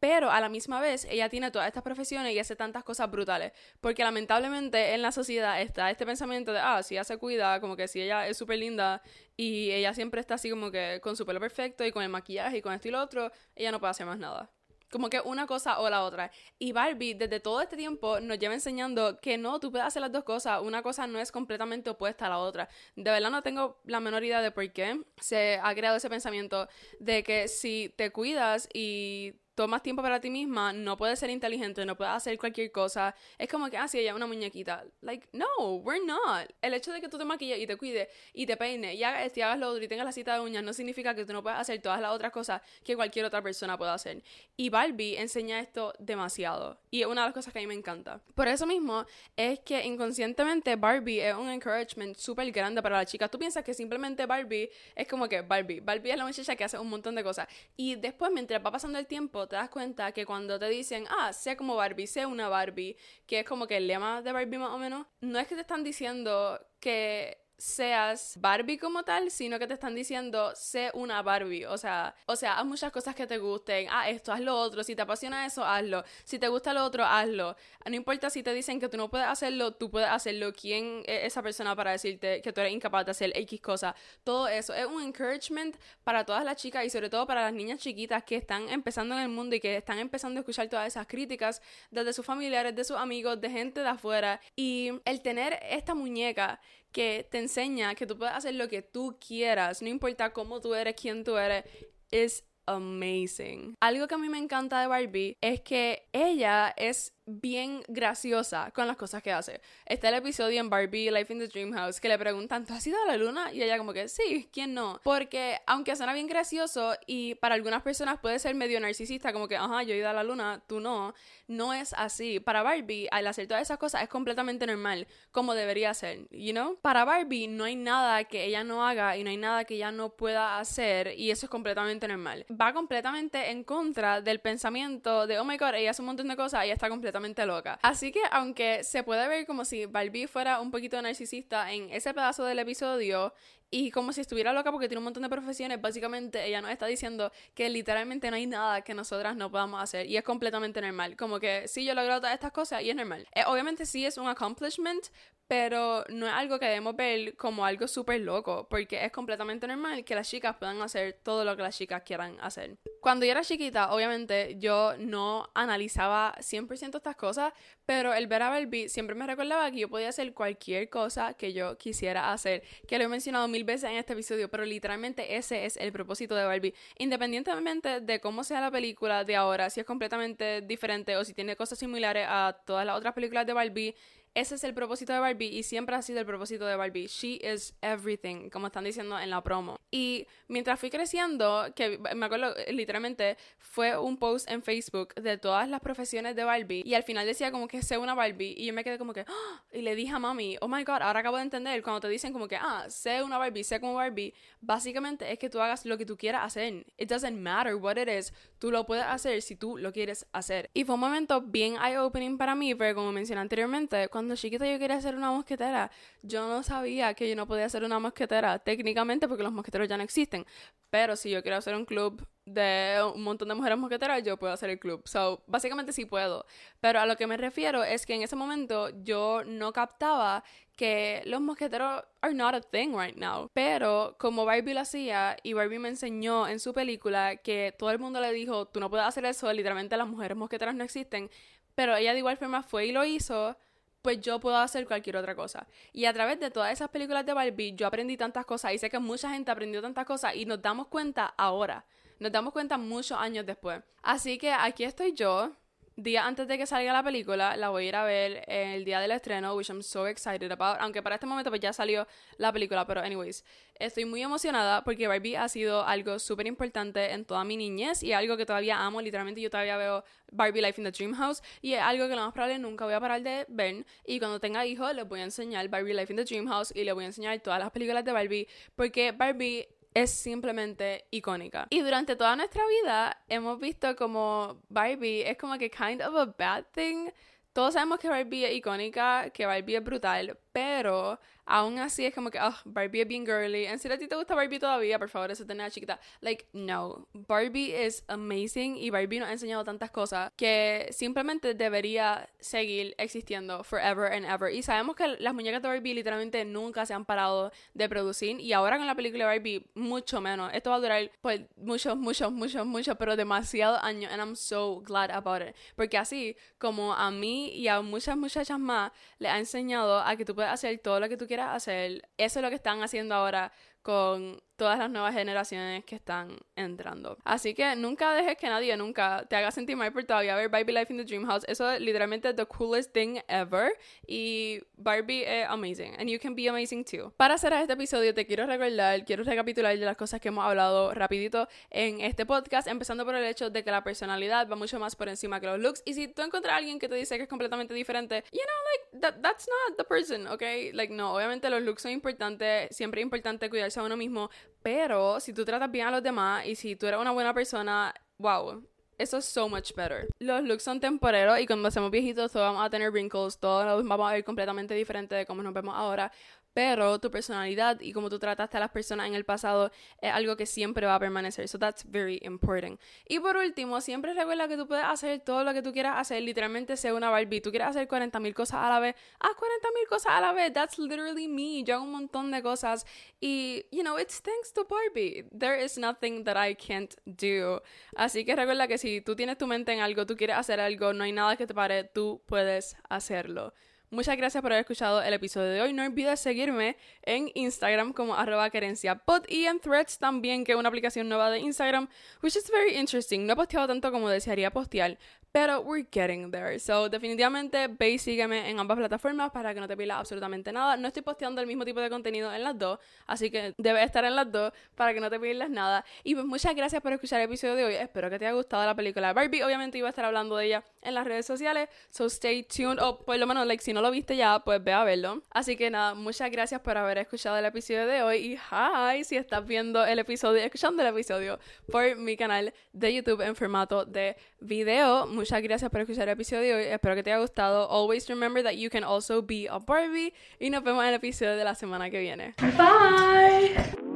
pero 0.00 0.30
a 0.30 0.40
la 0.40 0.48
misma 0.48 0.80
vez 0.80 1.06
ella 1.10 1.28
tiene 1.28 1.50
todas 1.50 1.68
estas 1.68 1.82
profesiones 1.82 2.34
y 2.34 2.38
hace 2.38 2.56
tantas 2.56 2.82
cosas 2.82 3.10
brutales. 3.10 3.52
Porque 3.80 4.02
lamentablemente 4.02 4.94
en 4.94 5.02
la 5.02 5.12
sociedad 5.12 5.60
está 5.60 5.90
este 5.90 6.06
pensamiento 6.06 6.52
de, 6.52 6.58
ah, 6.58 6.82
si 6.82 6.94
ella 6.94 7.04
se 7.04 7.18
cuida, 7.18 7.60
como 7.60 7.76
que 7.76 7.86
si 7.86 8.00
ella 8.00 8.26
es 8.26 8.36
súper 8.36 8.58
linda 8.58 9.02
y 9.36 9.70
ella 9.70 9.94
siempre 9.94 10.20
está 10.20 10.34
así 10.34 10.50
como 10.50 10.70
que 10.70 11.00
con 11.02 11.16
su 11.16 11.26
pelo 11.26 11.38
perfecto 11.38 11.84
y 11.84 11.92
con 11.92 12.02
el 12.02 12.08
maquillaje 12.08 12.58
y 12.58 12.62
con 12.62 12.72
esto 12.72 12.88
y 12.88 12.90
lo 12.90 13.00
otro, 13.00 13.30
ella 13.54 13.70
no 13.70 13.78
puede 13.78 13.90
hacer 13.90 14.06
más 14.06 14.18
nada. 14.18 14.50
Como 14.90 15.08
que 15.08 15.20
una 15.20 15.46
cosa 15.46 15.78
o 15.80 15.88
la 15.88 16.02
otra. 16.02 16.32
Y 16.58 16.72
Barbie, 16.72 17.14
desde 17.14 17.38
todo 17.38 17.60
este 17.60 17.76
tiempo, 17.76 18.18
nos 18.20 18.38
lleva 18.40 18.54
enseñando 18.54 19.20
que 19.20 19.38
no, 19.38 19.60
tú 19.60 19.70
puedes 19.70 19.86
hacer 19.86 20.02
las 20.02 20.10
dos 20.10 20.24
cosas. 20.24 20.60
Una 20.62 20.82
cosa 20.82 21.06
no 21.06 21.20
es 21.20 21.30
completamente 21.30 21.90
opuesta 21.90 22.26
a 22.26 22.30
la 22.30 22.38
otra. 22.38 22.68
De 22.96 23.08
verdad 23.08 23.30
no 23.30 23.42
tengo 23.42 23.80
la 23.84 24.00
menor 24.00 24.24
idea 24.24 24.42
de 24.42 24.50
por 24.50 24.72
qué 24.72 25.00
se 25.20 25.60
ha 25.62 25.74
creado 25.76 25.96
ese 25.96 26.10
pensamiento 26.10 26.68
de 26.98 27.22
que 27.22 27.46
si 27.46 27.94
te 27.96 28.10
cuidas 28.10 28.68
y 28.74 29.34
tomas 29.54 29.82
tiempo 29.82 30.02
para 30.02 30.20
ti 30.20 30.30
misma, 30.30 30.72
no 30.72 30.96
puedes 30.96 31.18
ser 31.18 31.30
inteligente, 31.30 31.84
no 31.84 31.96
puedes 31.96 32.12
hacer 32.12 32.38
cualquier 32.38 32.70
cosa. 32.72 33.14
Es 33.38 33.48
como 33.48 33.68
que, 33.68 33.76
ah, 33.76 33.88
sí, 33.88 33.98
ella 33.98 34.10
es 34.10 34.16
una 34.16 34.26
muñequita. 34.26 34.84
Like, 35.02 35.28
no, 35.32 35.46
we're 35.82 36.04
not. 36.04 36.50
El 36.62 36.74
hecho 36.74 36.92
de 36.92 37.00
que 37.00 37.08
tú 37.08 37.18
te 37.18 37.24
maquilles 37.24 37.58
y 37.58 37.66
te 37.66 37.76
cuides 37.76 38.08
y 38.32 38.46
te 38.46 38.56
peines 38.56 38.94
y 38.94 39.04
hagas 39.04 39.36
y 39.36 39.42
hagas 39.42 39.58
lo 39.58 39.68
otro 39.68 39.82
y 39.84 39.88
tengas 39.88 40.06
la 40.06 40.12
cita 40.12 40.34
de 40.34 40.40
uñas 40.40 40.62
no 40.62 40.72
significa 40.72 41.14
que 41.14 41.24
tú 41.24 41.32
no 41.32 41.42
puedas 41.42 41.60
hacer 41.60 41.80
todas 41.80 42.00
las 42.00 42.12
otras 42.12 42.32
cosas 42.32 42.62
que 42.84 42.96
cualquier 42.96 43.24
otra 43.24 43.42
persona 43.42 43.76
pueda 43.76 43.94
hacer. 43.94 44.22
Y 44.56 44.70
Barbie 44.70 45.16
enseña 45.16 45.60
esto 45.60 45.92
demasiado. 45.98 46.80
Y 46.90 47.02
es 47.02 47.06
una 47.06 47.22
de 47.22 47.28
las 47.28 47.34
cosas 47.34 47.52
que 47.52 47.58
a 47.58 47.62
mí 47.62 47.66
me 47.66 47.74
encanta. 47.74 48.20
Por 48.34 48.48
eso 48.48 48.66
mismo 48.66 49.04
es 49.36 49.60
que 49.60 49.84
inconscientemente 49.84 50.76
Barbie 50.76 51.20
es 51.20 51.34
un 51.34 51.48
encouragement 51.48 52.16
súper 52.16 52.50
grande 52.50 52.82
para 52.82 52.96
la 52.96 53.06
chica. 53.06 53.28
Tú 53.28 53.38
piensas 53.38 53.64
que 53.64 53.74
simplemente 53.74 54.26
Barbie 54.26 54.70
es 54.94 55.08
como 55.08 55.28
que 55.28 55.42
Barbie. 55.42 55.80
Barbie 55.80 56.10
es 56.10 56.16
la 56.16 56.26
muchacha 56.26 56.56
que 56.56 56.64
hace 56.64 56.78
un 56.78 56.88
montón 56.88 57.14
de 57.14 57.22
cosas. 57.22 57.48
Y 57.76 57.96
después, 57.96 58.30
mientras 58.32 58.64
va 58.64 58.70
pasando 58.70 58.98
el 58.98 59.06
tiempo, 59.06 59.39
te 59.48 59.56
das 59.56 59.70
cuenta 59.70 60.12
que 60.12 60.26
cuando 60.26 60.58
te 60.58 60.68
dicen, 60.68 61.06
ah, 61.10 61.32
sea 61.32 61.56
como 61.56 61.76
Barbie, 61.76 62.06
sea 62.06 62.28
una 62.28 62.48
Barbie, 62.48 62.96
que 63.26 63.40
es 63.40 63.46
como 63.46 63.66
que 63.66 63.76
el 63.76 63.86
lema 63.86 64.22
de 64.22 64.32
Barbie 64.32 64.58
más 64.58 64.70
o 64.70 64.78
menos, 64.78 65.06
no 65.20 65.38
es 65.38 65.46
que 65.46 65.54
te 65.54 65.62
están 65.62 65.84
diciendo 65.84 66.60
que 66.80 67.38
seas 67.60 68.36
Barbie 68.40 68.78
como 68.78 69.02
tal, 69.02 69.30
sino 69.30 69.58
que 69.58 69.66
te 69.66 69.74
están 69.74 69.94
diciendo 69.94 70.52
sé 70.56 70.90
una 70.94 71.20
Barbie, 71.20 71.66
o 71.66 71.76
sea, 71.76 72.14
o 72.26 72.34
sea, 72.34 72.58
haz 72.58 72.64
muchas 72.64 72.90
cosas 72.90 73.14
que 73.14 73.26
te 73.26 73.36
gusten, 73.36 73.86
ah, 73.90 74.08
esto, 74.08 74.32
haz 74.32 74.40
lo 74.40 74.58
otro, 74.58 74.82
si 74.82 74.96
te 74.96 75.02
apasiona 75.02 75.44
eso, 75.44 75.62
hazlo, 75.62 76.02
si 76.24 76.38
te 76.38 76.48
gusta 76.48 76.72
lo 76.72 76.84
otro, 76.84 77.04
hazlo. 77.04 77.54
No 77.84 77.94
importa 77.94 78.30
si 78.30 78.42
te 78.42 78.54
dicen 78.54 78.80
que 78.80 78.88
tú 78.88 78.96
no 78.96 79.10
puedes 79.10 79.26
hacerlo, 79.26 79.72
tú 79.72 79.90
puedes 79.90 80.08
hacerlo. 80.08 80.52
¿Quién 80.52 81.02
es 81.06 81.24
esa 81.24 81.42
persona 81.42 81.74
para 81.76 81.92
decirte 81.92 82.40
que 82.40 82.52
tú 82.52 82.60
eres 82.60 82.72
incapaz 82.72 83.04
de 83.04 83.10
hacer 83.10 83.32
X 83.34 83.60
cosa? 83.60 83.94
Todo 84.24 84.48
eso 84.48 84.72
es 84.74 84.86
un 84.86 85.02
encouragement 85.02 85.76
para 86.04 86.24
todas 86.24 86.44
las 86.44 86.56
chicas 86.56 86.84
y 86.84 86.90
sobre 86.90 87.10
todo 87.10 87.26
para 87.26 87.42
las 87.42 87.52
niñas 87.52 87.78
chiquitas 87.78 88.22
que 88.24 88.36
están 88.36 88.68
empezando 88.68 89.14
en 89.14 89.22
el 89.22 89.28
mundo 89.28 89.56
y 89.56 89.60
que 89.60 89.76
están 89.76 89.98
empezando 89.98 90.38
a 90.38 90.40
escuchar 90.40 90.68
todas 90.68 90.86
esas 90.86 91.06
críticas 91.06 91.60
desde 91.90 92.12
sus 92.12 92.24
familiares, 92.24 92.74
de 92.74 92.84
sus 92.84 92.96
amigos, 92.96 93.40
de 93.40 93.50
gente 93.50 93.80
de 93.80 93.88
afuera. 93.88 94.40
Y 94.56 94.92
el 95.04 95.20
tener 95.20 95.58
esta 95.62 95.94
muñeca 95.94 96.60
que 96.92 97.26
te 97.30 97.38
enseña 97.38 97.94
que 97.94 98.06
tú 98.06 98.16
puedes 98.16 98.34
hacer 98.34 98.54
lo 98.54 98.68
que 98.68 98.82
tú 98.82 99.16
quieras, 99.26 99.82
no 99.82 99.88
importa 99.88 100.32
cómo 100.32 100.60
tú 100.60 100.74
eres, 100.74 100.94
quién 100.94 101.24
tú 101.24 101.36
eres, 101.36 101.64
es 102.10 102.44
amazing. 102.66 103.76
Algo 103.80 104.06
que 104.06 104.14
a 104.14 104.18
mí 104.18 104.28
me 104.28 104.38
encanta 104.38 104.80
de 104.80 104.86
Barbie 104.86 105.36
es 105.40 105.60
que 105.60 106.08
ella 106.12 106.72
es 106.76 107.12
bien 107.38 107.82
graciosa 107.88 108.70
con 108.72 108.86
las 108.86 108.96
cosas 108.96 109.22
que 109.22 109.32
hace. 109.32 109.60
Está 109.86 110.08
el 110.08 110.14
episodio 110.14 110.60
en 110.60 110.70
Barbie 110.70 111.10
Life 111.10 111.32
in 111.32 111.38
the 111.38 111.48
Dream 111.48 111.72
House 111.72 112.00
que 112.00 112.08
le 112.08 112.18
preguntan, 112.18 112.66
¿tú 112.66 112.74
has 112.74 112.86
ido 112.86 112.98
a 113.02 113.06
la 113.06 113.16
luna? 113.16 113.52
Y 113.52 113.62
ella 113.62 113.78
como 113.78 113.92
que, 113.92 114.08
sí, 114.08 114.48
¿quién 114.52 114.74
no? 114.74 115.00
Porque 115.04 115.58
aunque 115.66 115.94
suena 115.96 116.12
bien 116.12 116.26
gracioso 116.26 116.94
y 117.06 117.36
para 117.36 117.54
algunas 117.54 117.82
personas 117.82 118.18
puede 118.18 118.38
ser 118.38 118.54
medio 118.54 118.80
narcisista, 118.80 119.32
como 119.32 119.48
que, 119.48 119.56
ajá, 119.56 119.82
yo 119.82 119.94
he 119.94 119.98
ido 119.98 120.08
a 120.08 120.12
la 120.12 120.24
luna, 120.24 120.62
tú 120.66 120.80
no, 120.80 121.14
no 121.46 121.72
es 121.72 121.92
así. 121.92 122.40
Para 122.40 122.62
Barbie, 122.62 123.08
al 123.10 123.26
hacer 123.26 123.46
todas 123.46 123.62
esas 123.62 123.78
cosas 123.78 124.02
es 124.02 124.08
completamente 124.08 124.66
normal, 124.66 125.06
como 125.30 125.54
debería 125.54 125.94
ser, 125.94 126.28
you 126.30 126.52
know? 126.52 126.78
Para 126.80 127.04
Barbie 127.04 127.48
no 127.48 127.64
hay 127.64 127.76
nada 127.76 128.24
que 128.24 128.44
ella 128.44 128.64
no 128.64 128.86
haga 128.86 129.16
y 129.16 129.24
no 129.24 129.30
hay 129.30 129.36
nada 129.36 129.64
que 129.64 129.74
ella 129.74 129.92
no 129.92 130.10
pueda 130.10 130.58
hacer 130.58 131.14
y 131.16 131.30
eso 131.30 131.46
es 131.46 131.50
completamente 131.50 132.08
normal. 132.08 132.46
Va 132.50 132.72
completamente 132.72 133.50
en 133.50 133.64
contra 133.64 134.20
del 134.20 134.40
pensamiento 134.40 135.26
de, 135.26 135.38
oh 135.38 135.44
my 135.44 135.56
god, 135.56 135.74
ella 135.74 135.90
hace 135.90 136.02
un 136.02 136.06
montón 136.06 136.28
de 136.28 136.36
cosas, 136.36 136.64
ella 136.64 136.74
está 136.74 136.88
completamente 136.88 137.19
loca. 137.46 137.78
Así 137.82 138.12
que 138.12 138.20
aunque 138.30 138.84
se 138.84 139.02
puede 139.02 139.26
ver 139.28 139.46
como 139.46 139.64
si 139.64 139.86
Barbie 139.86 140.26
fuera 140.26 140.60
un 140.60 140.70
poquito 140.70 141.00
narcisista 141.00 141.72
en 141.72 141.90
ese 141.90 142.12
pedazo 142.14 142.44
del 142.44 142.58
episodio 142.58 143.32
y 143.70 143.90
como 143.90 144.12
si 144.12 144.20
estuviera 144.20 144.52
loca 144.52 144.72
porque 144.72 144.88
tiene 144.88 144.98
un 144.98 145.04
montón 145.04 145.22
de 145.22 145.28
profesiones, 145.28 145.80
básicamente 145.80 146.44
ella 146.46 146.60
nos 146.60 146.70
está 146.70 146.86
diciendo 146.86 147.30
que 147.54 147.68
literalmente 147.68 148.30
no 148.30 148.36
hay 148.36 148.46
nada 148.46 148.82
que 148.82 148.94
nosotras 148.94 149.36
no 149.36 149.50
podamos 149.50 149.82
hacer 149.82 150.06
y 150.06 150.16
es 150.16 150.24
completamente 150.24 150.80
normal. 150.80 151.16
Como 151.16 151.38
que 151.38 151.68
sí, 151.68 151.84
yo 151.84 151.94
logro 151.94 152.16
todas 152.16 152.34
estas 152.34 152.52
cosas 152.52 152.82
y 152.82 152.90
es 152.90 152.96
normal. 152.96 153.26
Eh, 153.34 153.42
obviamente 153.46 153.86
sí 153.86 154.04
es 154.04 154.18
un 154.18 154.28
accomplishment, 154.28 155.06
pero 155.50 156.04
no 156.10 156.28
es 156.28 156.32
algo 156.32 156.60
que 156.60 156.66
debemos 156.66 156.94
ver 156.94 157.36
como 157.36 157.64
algo 157.64 157.88
súper 157.88 158.20
loco, 158.20 158.68
porque 158.70 159.04
es 159.04 159.10
completamente 159.10 159.66
normal 159.66 160.04
que 160.04 160.14
las 160.14 160.30
chicas 160.30 160.54
puedan 160.56 160.80
hacer 160.80 161.18
todo 161.24 161.44
lo 161.44 161.56
que 161.56 161.62
las 161.62 161.76
chicas 161.76 162.02
quieran 162.04 162.36
hacer. 162.40 162.76
Cuando 163.00 163.26
yo 163.26 163.32
era 163.32 163.42
chiquita, 163.42 163.92
obviamente 163.92 164.56
yo 164.60 164.94
no 164.98 165.48
analizaba 165.54 166.36
100% 166.38 166.96
estas 166.96 167.16
cosas, 167.16 167.52
pero 167.84 168.14
el 168.14 168.28
ver 168.28 168.42
a 168.42 168.50
Barbie 168.50 168.88
siempre 168.88 169.16
me 169.16 169.26
recordaba 169.26 169.68
que 169.72 169.80
yo 169.80 169.88
podía 169.88 170.10
hacer 170.10 170.32
cualquier 170.34 170.88
cosa 170.88 171.34
que 171.34 171.52
yo 171.52 171.76
quisiera 171.78 172.32
hacer, 172.32 172.62
que 172.86 172.98
lo 172.98 173.04
he 173.06 173.08
mencionado 173.08 173.48
mil 173.48 173.59
veces 173.64 173.90
en 173.90 173.96
este 173.96 174.12
episodio, 174.12 174.48
pero 174.48 174.64
literalmente 174.64 175.36
ese 175.36 175.64
es 175.64 175.76
el 175.76 175.92
propósito 175.92 176.34
de 176.34 176.44
Barbie. 176.44 176.74
Independientemente 176.98 178.00
de 178.00 178.20
cómo 178.20 178.44
sea 178.44 178.60
la 178.60 178.70
película 178.70 179.24
de 179.24 179.36
ahora, 179.36 179.70
si 179.70 179.80
es 179.80 179.86
completamente 179.86 180.60
diferente 180.62 181.16
o 181.16 181.24
si 181.24 181.34
tiene 181.34 181.56
cosas 181.56 181.78
similares 181.78 182.26
a 182.28 182.56
todas 182.66 182.86
las 182.86 182.96
otras 182.96 183.14
películas 183.14 183.46
de 183.46 183.52
Barbie, 183.52 183.94
ese 184.34 184.54
es 184.54 184.64
el 184.64 184.74
propósito 184.74 185.12
de 185.12 185.18
Barbie 185.18 185.48
y 185.48 185.62
siempre 185.64 185.96
ha 185.96 186.02
sido 186.02 186.20
el 186.20 186.26
propósito 186.26 186.64
de 186.64 186.76
Barbie. 186.76 187.06
She 187.08 187.40
is 187.42 187.74
everything, 187.82 188.48
como 188.48 188.68
están 188.68 188.84
diciendo 188.84 189.18
en 189.18 189.28
la 189.28 189.42
promo. 189.42 189.80
Y 189.90 190.26
mientras 190.46 190.78
fui 190.78 190.88
creciendo, 190.88 191.66
que 191.74 191.98
me 192.14 192.26
acuerdo 192.26 192.54
literalmente, 192.70 193.36
fue 193.58 193.98
un 193.98 194.16
post 194.16 194.48
en 194.48 194.62
Facebook 194.62 195.14
de 195.14 195.36
todas 195.36 195.68
las 195.68 195.80
profesiones 195.80 196.36
de 196.36 196.44
Barbie 196.44 196.82
y 196.84 196.94
al 196.94 197.02
final 197.02 197.26
decía 197.26 197.50
como 197.50 197.66
que 197.66 197.82
sé 197.82 197.98
una 197.98 198.14
Barbie 198.14 198.54
y 198.56 198.66
yo 198.66 198.72
me 198.72 198.84
quedé 198.84 198.98
como 198.98 199.12
que, 199.12 199.24
¡Ah! 199.26 199.62
y 199.72 199.82
le 199.82 199.96
dije 199.96 200.14
a 200.14 200.18
mami, 200.20 200.56
oh 200.60 200.68
my 200.68 200.84
god, 200.84 201.02
ahora 201.02 201.20
acabo 201.20 201.36
de 201.36 201.42
entender 201.42 201.82
cuando 201.82 202.00
te 202.00 202.08
dicen 202.08 202.32
como 202.32 202.46
que, 202.46 202.56
ah, 202.56 202.86
sé 202.88 203.24
una 203.24 203.36
Barbie, 203.36 203.64
sé 203.64 203.80
como 203.80 203.94
Barbie, 203.94 204.32
básicamente 204.60 205.32
es 205.32 205.38
que 205.40 205.50
tú 205.50 205.60
hagas 205.60 205.84
lo 205.84 205.98
que 205.98 206.06
tú 206.06 206.16
quieras 206.16 206.44
hacer. 206.44 206.86
It 206.96 207.08
doesn't 207.08 207.36
matter 207.36 207.74
what 207.74 207.96
it 207.96 208.08
is, 208.08 208.32
tú 208.58 208.70
lo 208.70 208.86
puedes 208.86 209.04
hacer 209.04 209.42
si 209.42 209.56
tú 209.56 209.76
lo 209.76 209.92
quieres 209.92 210.26
hacer. 210.32 210.70
Y 210.72 210.84
fue 210.84 210.94
un 210.94 211.00
momento 211.00 211.40
bien 211.40 211.74
eye-opening 211.74 212.38
para 212.38 212.54
mí, 212.54 212.76
pero 212.76 212.94
como 212.94 213.10
mencioné 213.10 213.40
anteriormente, 213.40 214.08
cuando 214.08 214.19
chiquita 214.34 214.70
yo 214.70 214.78
quería 214.78 215.00
ser 215.00 215.14
una 215.14 215.30
mosquetera, 215.30 215.90
yo 216.22 216.48
no 216.48 216.62
sabía 216.62 217.14
que 217.14 217.28
yo 217.28 217.36
no 217.36 217.46
podía 217.46 217.68
ser 217.68 217.84
una 217.84 217.98
mosquetera, 217.98 218.58
técnicamente 218.58 219.28
porque 219.28 219.42
los 219.42 219.52
mosqueteros 219.52 219.88
ya 219.88 219.96
no 219.96 220.02
existen. 220.02 220.46
Pero 220.90 221.16
si 221.16 221.30
yo 221.30 221.42
quiero 221.42 221.56
hacer 221.56 221.74
un 221.74 221.84
club 221.84 222.26
de 222.44 222.98
un 223.14 223.22
montón 223.22 223.48
de 223.48 223.54
mujeres 223.54 223.78
mosqueteras, 223.78 224.22
yo 224.24 224.36
puedo 224.36 224.52
hacer 224.52 224.70
el 224.70 224.78
club. 224.78 225.02
So, 225.06 225.42
básicamente 225.46 225.92
sí 225.92 226.04
puedo. 226.04 226.44
Pero 226.80 227.00
a 227.00 227.06
lo 227.06 227.16
que 227.16 227.26
me 227.26 227.36
refiero 227.36 227.84
es 227.84 228.06
que 228.06 228.14
en 228.14 228.22
ese 228.22 228.34
momento 228.34 228.90
yo 229.02 229.42
no 229.44 229.72
captaba 229.72 230.42
que 230.76 231.22
los 231.26 231.40
mosqueteros 231.40 232.02
are 232.22 232.34
not 232.34 232.54
a 232.54 232.60
thing 232.60 232.96
right 232.96 233.14
now. 233.16 233.48
Pero 233.52 234.16
como 234.18 234.44
Barbie 234.44 234.74
lo 234.74 234.80
hacía 234.80 235.36
y 235.42 235.52
Barbie 235.52 235.78
me 235.78 235.90
enseñó 235.90 236.48
en 236.48 236.58
su 236.58 236.72
película 236.72 237.36
que 237.36 237.74
todo 237.78 237.90
el 237.90 237.98
mundo 237.98 238.20
le 238.20 238.32
dijo, 238.32 238.66
tú 238.66 238.80
no 238.80 238.90
puedes 238.90 239.06
hacer 239.06 239.24
eso, 239.26 239.52
literalmente 239.52 239.96
las 239.96 240.08
mujeres 240.08 240.36
mosqueteras 240.36 240.74
no 240.74 240.82
existen. 240.82 241.30
Pero 241.74 241.94
ella 241.96 242.12
de 242.12 242.18
igual 242.18 242.36
forma 242.36 242.62
fue 242.62 242.86
y 242.86 242.92
lo 242.92 243.04
hizo 243.04 243.56
pues 244.02 244.20
yo 244.20 244.40
puedo 244.40 244.56
hacer 244.56 244.86
cualquier 244.86 245.16
otra 245.16 245.34
cosa. 245.34 245.66
Y 245.92 246.04
a 246.04 246.12
través 246.12 246.40
de 246.40 246.50
todas 246.50 246.72
esas 246.72 246.88
películas 246.88 247.26
de 247.26 247.34
Barbie, 247.34 247.74
yo 247.74 247.86
aprendí 247.86 248.16
tantas 248.16 248.46
cosas 248.46 248.72
y 248.72 248.78
sé 248.78 248.90
que 248.90 248.98
mucha 248.98 249.30
gente 249.30 249.50
aprendió 249.50 249.82
tantas 249.82 250.06
cosas 250.06 250.34
y 250.34 250.46
nos 250.46 250.60
damos 250.62 250.88
cuenta 250.88 251.26
ahora. 251.36 251.84
Nos 252.18 252.32
damos 252.32 252.52
cuenta 252.52 252.76
muchos 252.76 253.18
años 253.18 253.46
después. 253.46 253.82
Así 254.02 254.38
que 254.38 254.52
aquí 254.52 254.84
estoy 254.84 255.14
yo, 255.14 255.52
día 255.96 256.26
antes 256.26 256.48
de 256.48 256.56
que 256.56 256.66
salga 256.66 256.92
la 256.92 257.02
película, 257.02 257.56
la 257.56 257.68
voy 257.68 257.84
a 257.84 257.88
ir 257.88 257.96
a 257.96 258.04
ver 258.04 258.44
el 258.46 258.84
día 258.84 259.00
del 259.00 259.10
estreno, 259.10 259.54
which 259.54 259.68
I'm 259.68 259.82
so 259.82 260.06
excited 260.06 260.50
about. 260.50 260.78
Aunque 260.80 261.02
para 261.02 261.16
este 261.16 261.26
momento 261.26 261.50
pues 261.50 261.60
ya 261.60 261.72
salió 261.72 262.06
la 262.38 262.52
película, 262.52 262.86
pero 262.86 263.00
anyways, 263.00 263.44
estoy 263.74 264.04
muy 264.04 264.22
emocionada 264.22 264.82
porque 264.84 265.08
Barbie 265.08 265.36
ha 265.36 265.48
sido 265.48 265.84
algo 265.84 266.18
súper 266.18 266.46
importante 266.46 267.12
en 267.12 267.24
toda 267.24 267.44
mi 267.44 267.56
niñez 267.56 268.02
y 268.02 268.12
algo 268.12 268.36
que 268.36 268.46
todavía 268.46 268.84
amo. 268.84 269.00
Literalmente 269.00 269.40
yo 269.40 269.50
todavía 269.50 269.76
veo 269.76 270.04
Barbie 270.32 270.62
Life 270.62 270.80
in 270.80 270.84
the 270.84 270.92
Dream 270.92 271.14
House 271.14 271.42
y 271.60 271.74
es 271.74 271.80
algo 271.80 272.08
que 272.08 272.14
lo 272.14 272.22
más 272.22 272.32
probable 272.32 272.58
nunca 272.58 272.84
voy 272.84 272.94
a 272.94 273.00
parar 273.00 273.22
de 273.22 273.44
ver. 273.48 273.84
Y 274.06 274.18
cuando 274.18 274.40
tenga 274.40 274.64
hijos 274.66 274.94
les 274.94 275.06
voy 275.06 275.20
a 275.20 275.24
enseñar 275.24 275.68
Barbie 275.68 275.94
Life 275.94 276.12
in 276.12 276.16
the 276.16 276.24
Dream 276.24 276.46
House 276.46 276.72
y 276.74 276.84
les 276.84 276.94
voy 276.94 277.04
a 277.04 277.08
enseñar 277.08 277.38
todas 277.40 277.60
las 277.60 277.70
películas 277.70 278.04
de 278.04 278.12
Barbie 278.12 278.48
porque 278.76 279.12
Barbie 279.12 279.68
es 279.94 280.10
simplemente 280.10 281.06
icónica. 281.10 281.66
Y 281.70 281.80
durante 281.80 282.16
toda 282.16 282.36
nuestra 282.36 282.62
vida 282.66 283.22
hemos 283.28 283.58
visto 283.58 283.96
como 283.96 284.62
Barbie 284.68 285.22
es 285.22 285.36
como 285.36 285.58
que 285.58 285.70
kind 285.70 286.02
of 286.02 286.14
a 286.16 286.26
bad 286.38 286.64
thing. 286.72 287.10
Todos 287.52 287.74
sabemos 287.74 287.98
que 287.98 288.08
Barbie 288.08 288.44
es 288.44 288.54
icónica, 288.54 289.30
que 289.30 289.46
Barbie 289.46 289.76
es 289.76 289.84
brutal, 289.84 290.38
pero 290.52 291.18
aún 291.50 291.78
así 291.78 292.06
es 292.06 292.14
como 292.14 292.30
que, 292.30 292.38
oh, 292.40 292.54
Barbie 292.64 293.02
es 293.02 293.08
bien 293.08 293.26
girly. 293.26 293.66
En 293.66 293.78
serio, 293.78 293.96
a 293.96 293.98
ti 293.98 294.06
te 294.06 294.14
gusta 294.14 294.34
Barbie 294.34 294.60
todavía, 294.60 294.98
por 294.98 295.08
favor, 295.08 295.30
esa 295.30 295.44
tenía 295.44 295.68
chiquita. 295.68 296.00
Like, 296.20 296.46
no. 296.52 297.08
Barbie 297.12 297.74
es 297.74 298.04
amazing 298.06 298.76
y 298.76 298.90
Barbie 298.90 299.18
nos 299.18 299.28
ha 299.28 299.32
enseñado 299.32 299.64
tantas 299.64 299.90
cosas 299.90 300.30
que 300.36 300.88
simplemente 300.92 301.54
debería 301.54 302.28
seguir 302.38 302.94
existiendo 302.98 303.64
forever 303.64 304.12
and 304.12 304.26
ever. 304.26 304.54
Y 304.54 304.62
sabemos 304.62 304.94
que 304.94 305.08
las 305.18 305.34
muñecas 305.34 305.60
de 305.60 305.68
Barbie 305.68 305.94
literalmente 305.94 306.44
nunca 306.44 306.86
se 306.86 306.94
han 306.94 307.04
parado 307.04 307.50
de 307.74 307.88
producir 307.88 308.38
y 308.40 308.52
ahora 308.52 308.76
con 308.78 308.86
la 308.86 308.94
película 308.94 309.26
Barbie, 309.26 309.66
mucho 309.74 310.20
menos. 310.20 310.52
Esto 310.54 310.70
va 310.70 310.76
a 310.76 310.80
durar 310.80 311.10
pues 311.20 311.40
muchos, 311.56 311.96
muchos, 311.96 312.30
muchos, 312.30 312.64
muchos, 312.64 312.96
pero 312.96 313.16
demasiados 313.16 313.80
años. 313.82 314.12
And 314.12 314.20
I'm 314.20 314.36
so 314.36 314.82
glad 314.82 315.10
about 315.10 315.42
it. 315.42 315.56
Porque 315.74 315.98
así 315.98 316.36
como 316.58 316.94
a 316.94 317.10
mí 317.10 317.48
y 317.54 317.66
a 317.66 317.80
muchas 317.80 318.16
muchachas 318.16 318.58
más 318.60 318.92
le 319.18 319.28
ha 319.28 319.38
enseñado 319.38 320.00
a 320.00 320.16
que 320.16 320.24
tú 320.24 320.34
puedes 320.34 320.52
hacer 320.52 320.78
todo 320.78 321.00
lo 321.00 321.08
que 321.08 321.16
tú 321.16 321.26
quieras 321.26 321.39
hacer. 321.40 322.08
Eso 322.16 322.38
es 322.38 322.42
lo 322.42 322.48
que 322.48 322.56
están 322.56 322.82
haciendo 322.82 323.14
ahora 323.14 323.52
con 323.82 324.42
todas 324.60 324.78
las 324.78 324.90
nuevas 324.90 325.14
generaciones 325.14 325.86
que 325.86 325.96
están 325.96 326.36
entrando. 326.54 327.16
Así 327.24 327.54
que 327.54 327.74
nunca 327.76 328.12
dejes 328.12 328.36
que 328.36 328.46
nadie 328.46 328.76
nunca 328.76 329.24
te 329.26 329.34
haga 329.34 329.50
sentir 329.50 329.74
mal 329.74 329.90
por 329.90 330.04
todavía 330.04 330.36
ver 330.36 330.50
Barbie 330.50 330.74
Life 330.74 330.92
in 330.92 330.98
the 330.98 331.04
Dream 331.04 331.24
House. 331.24 331.46
Eso 331.48 331.70
es 331.70 331.80
literalmente 331.80 332.34
the 332.34 332.44
coolest 332.44 332.92
thing 332.92 333.20
ever. 333.26 333.72
Y 334.06 334.60
Barbie 334.76 335.24
es 335.24 335.48
amazing. 335.48 335.94
And 335.98 336.10
you 336.10 336.18
can 336.18 336.34
be 336.34 336.46
amazing 336.46 336.84
too. 336.84 337.10
Para 337.16 337.38
cerrar 337.38 337.62
este 337.62 337.72
episodio 337.72 338.12
te 338.12 338.26
quiero 338.26 338.44
recordar, 338.44 339.02
quiero 339.06 339.24
recapitular 339.24 339.78
de 339.78 339.86
las 339.86 339.96
cosas 339.96 340.20
que 340.20 340.28
hemos 340.28 340.44
hablado 340.44 340.92
rapidito 340.92 341.48
en 341.70 342.02
este 342.02 342.26
podcast, 342.26 342.68
empezando 342.68 343.06
por 343.06 343.14
el 343.14 343.24
hecho 343.24 343.48
de 343.48 343.64
que 343.64 343.70
la 343.70 343.82
personalidad 343.82 344.46
va 344.46 344.56
mucho 344.56 344.78
más 344.78 344.94
por 344.94 345.08
encima 345.08 345.40
que 345.40 345.46
los 345.46 345.58
looks. 345.58 345.82
Y 345.86 345.94
si 345.94 346.06
tú 346.08 346.20
encuentras 346.20 346.52
a 346.52 346.56
alguien 346.58 346.78
que 346.78 346.90
te 346.90 346.96
dice 346.96 347.16
que 347.16 347.22
es 347.22 347.28
completamente 347.30 347.72
diferente, 347.72 348.24
you 348.30 348.42
know, 348.42 349.00
like, 349.00 349.22
that's 349.22 349.48
not 349.48 349.78
the 349.78 349.84
person, 349.84 350.26
¿ok? 350.26 350.42
Like, 350.74 350.92
no, 350.92 351.14
obviamente 351.14 351.48
los 351.48 351.62
looks 351.62 351.80
son 351.80 351.92
importantes, 351.92 352.76
siempre 352.76 353.00
es 353.00 353.04
importante 353.04 353.48
cuidarse 353.48 353.80
a 353.80 353.84
uno 353.84 353.96
mismo, 353.96 354.28
pero 354.62 355.20
si 355.20 355.32
tú 355.32 355.44
tratas 355.44 355.70
bien 355.70 355.86
a 355.86 355.90
los 355.90 356.02
demás 356.02 356.46
y 356.46 356.54
si 356.54 356.76
tú 356.76 356.86
eres 356.86 357.00
una 357.00 357.12
buena 357.12 357.32
persona, 357.32 357.94
wow, 358.18 358.62
eso 359.00 359.16
es 359.16 359.24
so 359.24 359.48
much 359.48 359.74
better. 359.74 360.08
Los 360.18 360.42
looks 360.42 360.62
son 360.62 360.78
temporeros 360.78 361.40
y 361.40 361.46
cuando 361.46 361.68
hacemos 361.68 361.90
viejitos 361.90 362.32
todos 362.32 362.46
vamos 362.46 362.66
a 362.66 362.68
tener 362.68 362.90
wrinkles, 362.90 363.38
todos 363.38 363.64
nos 363.64 363.88
vamos 363.88 364.10
a 364.10 364.12
ver 364.12 364.24
completamente 364.24 364.74
diferente 364.74 365.14
de 365.14 365.24
cómo 365.24 365.42
nos 365.42 365.54
vemos 365.54 365.74
ahora. 365.74 366.12
Pero 366.52 366.98
tu 366.98 367.10
personalidad 367.10 367.80
y 367.80 367.92
cómo 367.92 368.10
tú 368.10 368.18
trataste 368.18 368.56
a 368.56 368.60
las 368.60 368.70
personas 368.70 369.06
en 369.06 369.14
el 369.14 369.24
pasado 369.24 369.70
es 370.00 370.12
algo 370.12 370.36
que 370.36 370.46
siempre 370.46 370.86
va 370.86 370.96
a 370.96 370.98
permanecer. 370.98 371.48
So 371.48 371.58
that's 371.58 371.84
very 371.88 372.20
important. 372.22 372.80
Y 373.08 373.20
por 373.20 373.36
último, 373.36 373.80
siempre 373.80 374.14
recuerda 374.14 374.48
que 374.48 374.56
tú 374.56 374.66
puedes 374.66 374.84
hacer 374.84 375.20
todo 375.20 375.44
lo 375.44 375.52
que 375.52 375.62
tú 375.62 375.72
quieras 375.72 375.94
hacer, 375.98 376.22
literalmente 376.22 376.76
sea 376.76 376.94
una 376.94 377.10
Barbie. 377.10 377.40
Tú 377.40 377.50
quieres 377.50 377.68
hacer 377.68 377.88
40.000 377.88 378.34
cosas 378.34 378.60
a 378.60 378.68
la 378.68 378.80
vez, 378.80 378.94
haz 379.18 379.32
40.000 379.32 379.88
cosas 379.88 380.12
a 380.12 380.20
la 380.20 380.32
vez. 380.32 380.52
That's 380.52 380.78
literally 380.78 381.28
me. 381.28 381.62
Yo 381.64 381.76
hago 381.76 381.84
un 381.84 381.92
montón 381.92 382.30
de 382.30 382.42
cosas 382.42 382.86
y, 383.20 383.66
you 383.70 383.82
know, 383.82 383.98
it's 383.98 384.20
thanks 384.22 384.52
to 384.52 384.64
Barbie. 384.64 385.24
There 385.36 385.62
is 385.62 385.78
nothing 385.78 386.24
that 386.24 386.36
I 386.36 386.54
can't 386.54 386.94
do. 387.04 387.62
Así 387.96 388.24
que 388.24 388.34
recuerda 388.34 388.66
que 388.66 388.78
si 388.78 389.00
tú 389.00 389.14
tienes 389.14 389.38
tu 389.38 389.46
mente 389.46 389.72
en 389.72 389.80
algo, 389.80 390.06
tú 390.06 390.16
quieres 390.16 390.36
hacer 390.36 390.60
algo, 390.60 390.92
no 390.92 391.04
hay 391.04 391.12
nada 391.12 391.36
que 391.36 391.46
te 391.46 391.54
pare, 391.54 391.84
tú 391.84 392.22
puedes 392.26 392.76
hacerlo. 392.88 393.52
Muchas 393.92 394.16
gracias 394.16 394.40
por 394.40 394.52
haber 394.52 394.60
escuchado 394.60 395.02
el 395.02 395.12
episodio 395.12 395.48
de 395.48 395.62
hoy. 395.62 395.72
No 395.72 395.82
olvides 395.82 396.20
seguirme 396.20 396.76
en 397.02 397.28
Instagram 397.34 397.92
como 397.92 398.14
arroba 398.14 398.48
querenciapod 398.48 399.24
y 399.28 399.46
en 399.46 399.58
Threads 399.58 399.98
también, 399.98 400.44
que 400.44 400.52
es 400.52 400.58
una 400.58 400.68
aplicación 400.68 401.08
nueva 401.08 401.28
de 401.28 401.40
Instagram, 401.40 401.88
which 402.22 402.36
is 402.36 402.48
very 402.52 402.76
interesting. 402.76 403.26
No 403.26 403.32
he 403.32 403.36
posteado 403.36 403.66
tanto 403.66 403.90
como 403.90 404.08
desearía 404.08 404.52
postear, 404.52 404.96
pero 405.32 405.60
we're 405.60 405.86
getting 405.90 406.30
there. 406.30 406.58
So, 406.58 406.88
definitivamente 406.88 407.68
ve 407.68 407.90
y 407.90 407.98
sígueme 407.98 408.50
en 408.50 408.58
ambas 408.58 408.78
plataformas 408.78 409.30
para 409.30 409.54
que 409.54 409.60
no 409.60 409.68
te 409.68 409.76
pierdas 409.76 409.98
absolutamente 409.98 410.52
nada. 410.52 410.76
No 410.76 410.88
estoy 410.88 411.02
posteando 411.02 411.40
el 411.40 411.46
mismo 411.46 411.64
tipo 411.64 411.80
de 411.80 411.88
contenido 411.88 412.32
en 412.32 412.42
las 412.42 412.58
dos, 412.58 412.78
así 413.06 413.30
que 413.30 413.54
debes 413.56 413.84
estar 413.84 414.04
en 414.04 414.16
las 414.16 414.30
dos 414.30 414.52
para 414.74 414.92
que 414.92 415.00
no 415.00 415.10
te 415.10 415.20
pierdas 415.20 415.50
nada. 415.50 415.84
Y 416.02 416.14
pues 416.14 416.26
muchas 416.26 416.54
gracias 416.54 416.82
por 416.82 416.92
escuchar 416.92 417.20
el 417.20 417.26
episodio 417.26 417.54
de 417.54 417.64
hoy. 417.64 417.74
Espero 417.74 418.10
que 418.10 418.18
te 418.18 418.26
haya 418.26 418.34
gustado 418.34 418.64
la 418.66 418.74
película 418.74 419.12
Barbie. 419.12 419.42
Obviamente 419.42 419.78
iba 419.78 419.88
a 419.88 419.90
estar 419.90 420.04
hablando 420.04 420.36
de 420.36 420.46
ella 420.46 420.64
en 420.82 420.94
las 420.94 421.06
redes 421.06 421.26
sociales, 421.26 421.68
so 421.90 422.06
stay 422.06 422.42
tuned. 422.42 422.82
O 422.82 422.98
por 423.04 423.16
lo 423.16 423.26
menos, 423.26 423.46
like, 423.46 423.62
si 423.62 423.72
no 423.72 423.80
lo 423.82 423.90
viste 423.90 424.16
ya, 424.16 424.40
pues 424.40 424.62
ve 424.62 424.72
a 424.72 424.84
verlo. 424.84 425.22
Así 425.30 425.56
que 425.56 425.70
nada, 425.70 425.94
muchas 425.94 426.30
gracias 426.30 426.60
por 426.60 426.76
haber 426.76 426.98
escuchado 426.98 427.36
el 427.36 427.44
episodio 427.44 427.86
de 427.86 428.02
hoy. 428.02 428.16
Y 428.18 428.34
hi, 428.34 429.04
si 429.04 429.16
estás 429.16 429.46
viendo 429.46 429.84
el 429.84 429.98
episodio, 429.98 430.42
escuchando 430.42 430.82
el 430.82 430.88
episodio 430.88 431.38
por 431.70 431.96
mi 431.96 432.16
canal 432.16 432.52
de 432.72 432.94
YouTube 432.94 433.20
en 433.20 433.36
formato 433.36 433.84
de 433.84 434.16
video 434.40 435.06
Muchas 435.06 435.42
gracias 435.42 435.70
por 435.70 435.80
escuchar 435.80 436.08
el 436.08 436.14
episodio. 436.14 436.58
Espero 436.58 436.94
que 436.94 437.02
te 437.02 437.12
haya 437.12 437.20
gustado. 437.20 437.68
Always 437.70 438.08
remember 438.08 438.42
that 438.42 438.54
you 438.54 438.70
can 438.70 438.84
also 438.84 439.22
be 439.22 439.46
a 439.48 439.58
Barbie. 439.58 440.12
Y 440.38 440.50
nos 440.50 440.62
vemos 440.62 440.82
en 440.82 440.90
el 440.90 440.94
episodio 440.94 441.36
de 441.36 441.44
la 441.44 441.54
semana 441.54 441.90
que 441.90 442.00
viene. 442.00 442.34
Bye. 442.56 443.89